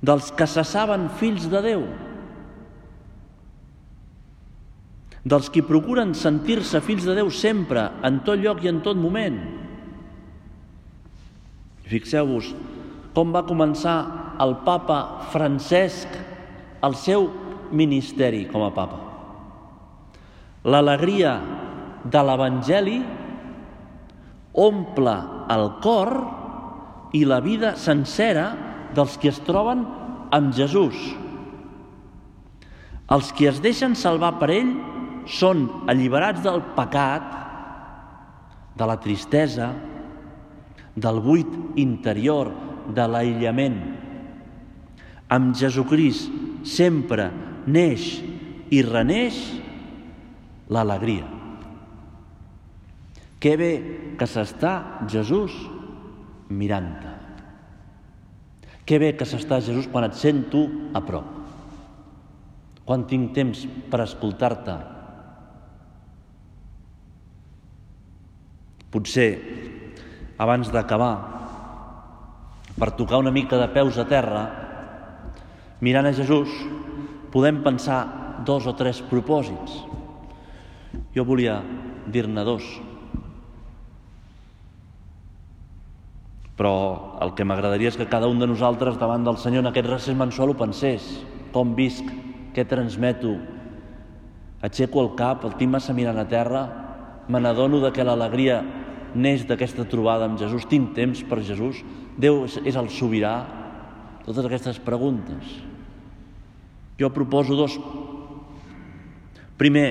dels 0.00 0.32
que 0.32 0.48
se 0.48 0.64
saben 0.64 1.08
fills 1.20 1.46
de 1.52 1.60
Déu, 1.64 1.84
dels 5.20 5.50
qui 5.52 5.60
procuren 5.64 6.14
sentir-se 6.16 6.80
fills 6.80 7.04
de 7.04 7.14
Déu 7.18 7.28
sempre, 7.30 7.90
en 8.04 8.22
tot 8.24 8.40
lloc 8.40 8.64
i 8.64 8.72
en 8.72 8.80
tot 8.84 8.96
moment. 8.96 9.36
Fixeu-vos 11.90 12.52
com 13.16 13.32
va 13.34 13.46
començar 13.46 13.96
el 14.40 14.54
papa 14.66 15.26
Francesc 15.32 16.14
el 16.86 16.94
seu 16.96 17.26
ministeri 17.76 18.46
com 18.50 18.64
a 18.64 18.70
papa. 18.74 19.00
L'alegria 20.70 21.34
de 22.04 22.22
l'Evangeli 22.24 22.98
omple 24.60 25.16
el 25.52 25.66
cor 25.84 26.12
i 27.16 27.24
la 27.26 27.40
vida 27.44 27.74
sencera 27.80 28.46
dels 28.94 29.16
que 29.20 29.30
es 29.32 29.40
troben 29.46 29.84
amb 30.34 30.54
Jesús. 30.54 30.96
Els 33.10 33.30
que 33.34 33.48
es 33.50 33.58
deixen 33.62 33.96
salvar 33.98 34.36
per 34.38 34.50
ell 34.54 34.72
són 35.30 35.66
alliberats 35.90 36.42
del 36.44 36.62
pecat, 36.76 37.26
de 38.78 38.86
la 38.86 38.96
tristesa, 39.02 39.72
del 40.96 41.20
buit 41.22 41.78
interior, 41.80 42.50
de 42.94 43.06
l'aïllament. 43.06 43.78
Amb 45.30 45.54
Jesucrist 45.54 46.30
sempre 46.66 47.28
neix 47.70 48.16
i 48.74 48.82
reneix 48.86 49.38
l'alegria. 50.70 51.28
Que 53.40 53.56
bé 53.56 53.72
que 54.20 54.28
s'està 54.28 55.06
Jesús 55.08 55.54
mirant-te. 56.50 57.14
Que 58.84 58.98
bé 58.98 59.14
que 59.16 59.26
s'està 59.28 59.60
Jesús 59.62 59.88
quan 59.90 60.04
et 60.08 60.18
sento 60.18 60.64
a 60.92 61.00
prop. 61.06 61.36
Quan 62.84 63.06
tinc 63.06 63.30
temps 63.36 63.62
per 63.90 64.02
escoltar-te. 64.02 64.74
Potser, 68.90 69.30
abans 70.40 70.70
d'acabar, 70.72 71.14
per 72.80 72.94
tocar 72.96 73.20
una 73.20 73.32
mica 73.34 73.58
de 73.60 73.68
peus 73.74 73.98
a 74.00 74.06
terra, 74.08 74.46
mirant 75.84 76.08
a 76.08 76.14
Jesús, 76.16 76.48
podem 77.28 77.60
pensar 77.60 78.40
dos 78.48 78.64
o 78.64 78.72
tres 78.72 79.02
propòsits. 79.04 79.82
Jo 81.12 81.26
volia 81.28 81.60
dir-ne 82.08 82.44
dos. 82.46 82.64
Però 86.56 86.72
el 87.20 87.34
que 87.36 87.44
m'agradaria 87.44 87.92
és 87.92 88.00
que 88.00 88.08
cada 88.08 88.28
un 88.28 88.40
de 88.40 88.48
nosaltres 88.48 88.96
davant 89.00 89.24
del 89.24 89.38
Senyor 89.40 89.64
en 89.64 89.70
aquest 89.70 89.88
recés 89.92 90.16
mensual 90.16 90.54
ho 90.54 90.56
pensés. 90.56 91.04
Com 91.52 91.76
visc? 91.76 92.08
Què 92.56 92.64
transmeto? 92.68 93.36
Aixeco 94.64 95.04
el 95.04 95.14
cap, 95.20 95.44
el 95.44 95.56
tinc 95.60 95.72
massa 95.72 95.96
mirant 95.96 96.18
a 96.20 96.28
terra, 96.28 96.64
me 97.28 97.40
n'adono 97.40 97.80
que 97.92 98.04
l'alegria 98.04 98.60
neix 99.14 99.46
d'aquesta 99.48 99.86
trobada 99.88 100.26
amb 100.28 100.38
Jesús, 100.40 100.66
tinc 100.68 100.94
temps 100.96 101.22
per 101.26 101.42
Jesús, 101.46 101.82
Déu 102.20 102.44
és 102.44 102.76
el 102.76 102.90
sobirà, 102.92 103.34
totes 104.26 104.44
aquestes 104.44 104.80
preguntes. 104.84 105.54
Jo 107.00 107.08
proposo 107.14 107.56
dos. 107.56 107.78
Primer, 109.56 109.88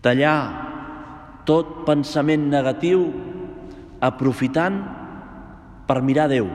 tallar 0.00 0.38
tot 1.48 1.82
pensament 1.84 2.46
negatiu 2.48 3.04
aprofitant 4.00 4.80
per 5.88 6.00
mirar 6.06 6.28
Déu 6.32 6.48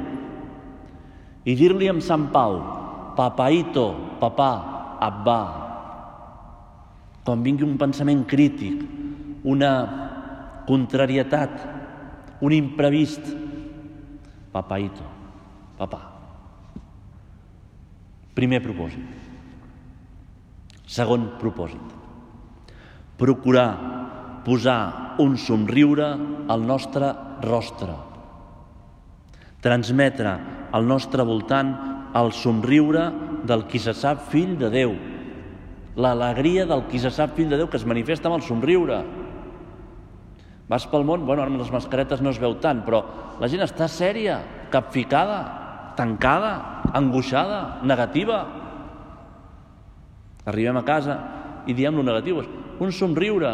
i 1.45 1.53
dir-li 1.53 1.89
amb 1.91 2.01
Sant 2.01 2.31
Pau, 2.33 2.57
papaito, 3.17 3.85
papà, 4.17 4.51
abba, 5.05 5.41
quan 7.25 7.43
vingui 7.45 7.65
un 7.67 7.77
pensament 7.77 8.23
crític, 8.29 8.81
una 9.45 9.71
contrarietat, 10.67 11.59
un 12.41 12.53
imprevist, 12.53 13.27
papaito, 14.51 15.05
papà. 15.77 16.01
Primer 18.35 18.59
propòsit. 18.63 19.05
Segon 20.85 21.29
propòsit. 21.39 21.93
Procurar 23.15 23.69
posar 24.45 25.15
un 25.23 25.37
somriure 25.39 26.11
al 26.51 26.61
nostre 26.61 27.09
rostre. 27.41 27.95
Transmetre 29.63 30.35
al 30.75 30.85
nostre 30.85 31.23
voltant 31.23 31.71
el 32.15 32.31
somriure 32.35 33.07
del 33.47 33.65
qui 33.71 33.79
se 33.81 33.95
sap 33.97 34.27
fill 34.29 34.55
de 34.59 34.69
Déu. 34.71 34.93
L'alegria 35.95 36.65
del 36.67 36.85
qui 36.91 36.99
se 36.99 37.11
sap 37.11 37.35
fill 37.35 37.49
de 37.49 37.57
Déu 37.59 37.69
que 37.71 37.79
es 37.79 37.87
manifesta 37.87 38.29
amb 38.29 38.37
el 38.37 38.45
somriure. 38.45 39.01
Vas 40.69 40.87
pel 40.89 41.05
món, 41.05 41.25
bueno, 41.27 41.45
amb 41.45 41.59
les 41.61 41.71
mascaretes 41.71 42.23
no 42.25 42.31
es 42.33 42.41
veu 42.41 42.57
tant, 42.61 42.81
però 42.85 43.03
la 43.41 43.49
gent 43.51 43.61
està 43.61 43.87
sèria, 43.91 44.39
capficada, 44.73 45.39
tancada, 45.97 46.53
angoixada, 46.97 47.81
negativa. 47.85 48.43
Arribem 50.45 50.81
a 50.81 50.85
casa 50.85 51.19
i 51.69 51.73
diem 51.77 51.97
lo 51.97 52.05
negatiu, 52.05 52.41
un 52.81 52.91
somriure, 52.91 53.53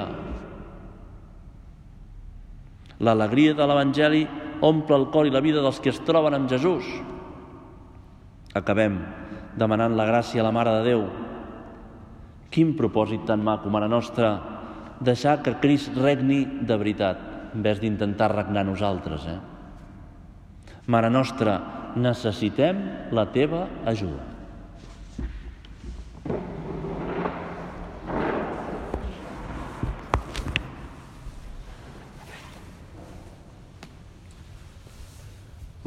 L'alegria 3.02 3.56
de 3.58 3.66
l'Evangeli 3.66 4.22
omple 4.62 4.98
el 5.00 5.08
cor 5.14 5.26
i 5.26 5.34
la 5.34 5.42
vida 5.42 5.62
dels 5.64 5.80
que 5.82 5.90
es 5.90 6.00
troben 6.06 6.36
amb 6.38 6.50
Jesús. 6.52 6.86
Acabem 8.54 9.00
demanant 9.58 9.96
la 9.98 10.06
gràcia 10.06 10.44
a 10.44 10.46
la 10.46 10.54
Mare 10.54 10.76
de 10.78 10.84
Déu. 10.86 11.06
Quin 12.54 12.76
propòsit 12.78 13.26
tan 13.26 13.42
maco, 13.44 13.72
Mare 13.74 13.88
Nostra, 13.90 14.36
deixar 15.02 15.42
que 15.42 15.58
Crist 15.60 15.96
regni 15.98 16.46
de 16.62 16.78
veritat, 16.78 17.22
en 17.56 17.66
vez 17.66 17.82
d'intentar 17.82 18.32
regnar 18.32 18.64
nosaltres. 18.66 19.26
Eh? 19.28 19.40
Mare 20.88 21.10
Nostra, 21.10 21.58
necessitem 21.96 23.10
la 23.12 23.26
teva 23.34 23.68
ajuda. 23.86 24.30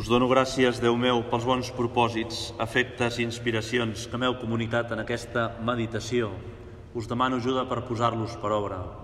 Us 0.05 0.11
dono 0.11 0.27
gràcies, 0.29 0.83
Déu 0.83 0.99
meu, 1.01 1.23
pels 1.31 1.47
bons 1.49 1.71
propòsits, 1.73 2.51
afectes 2.61 3.17
i 3.17 3.25
inspiracions 3.25 4.05
que 4.11 4.19
m'heu 4.21 4.35
comunicat 4.37 4.93
en 4.93 5.01
aquesta 5.01 5.47
meditació. 5.65 6.29
Us 6.93 7.09
demano 7.09 7.41
ajuda 7.41 7.65
per 7.71 7.87
posar-los 7.89 8.37
per 8.43 8.53
obra. 8.53 9.04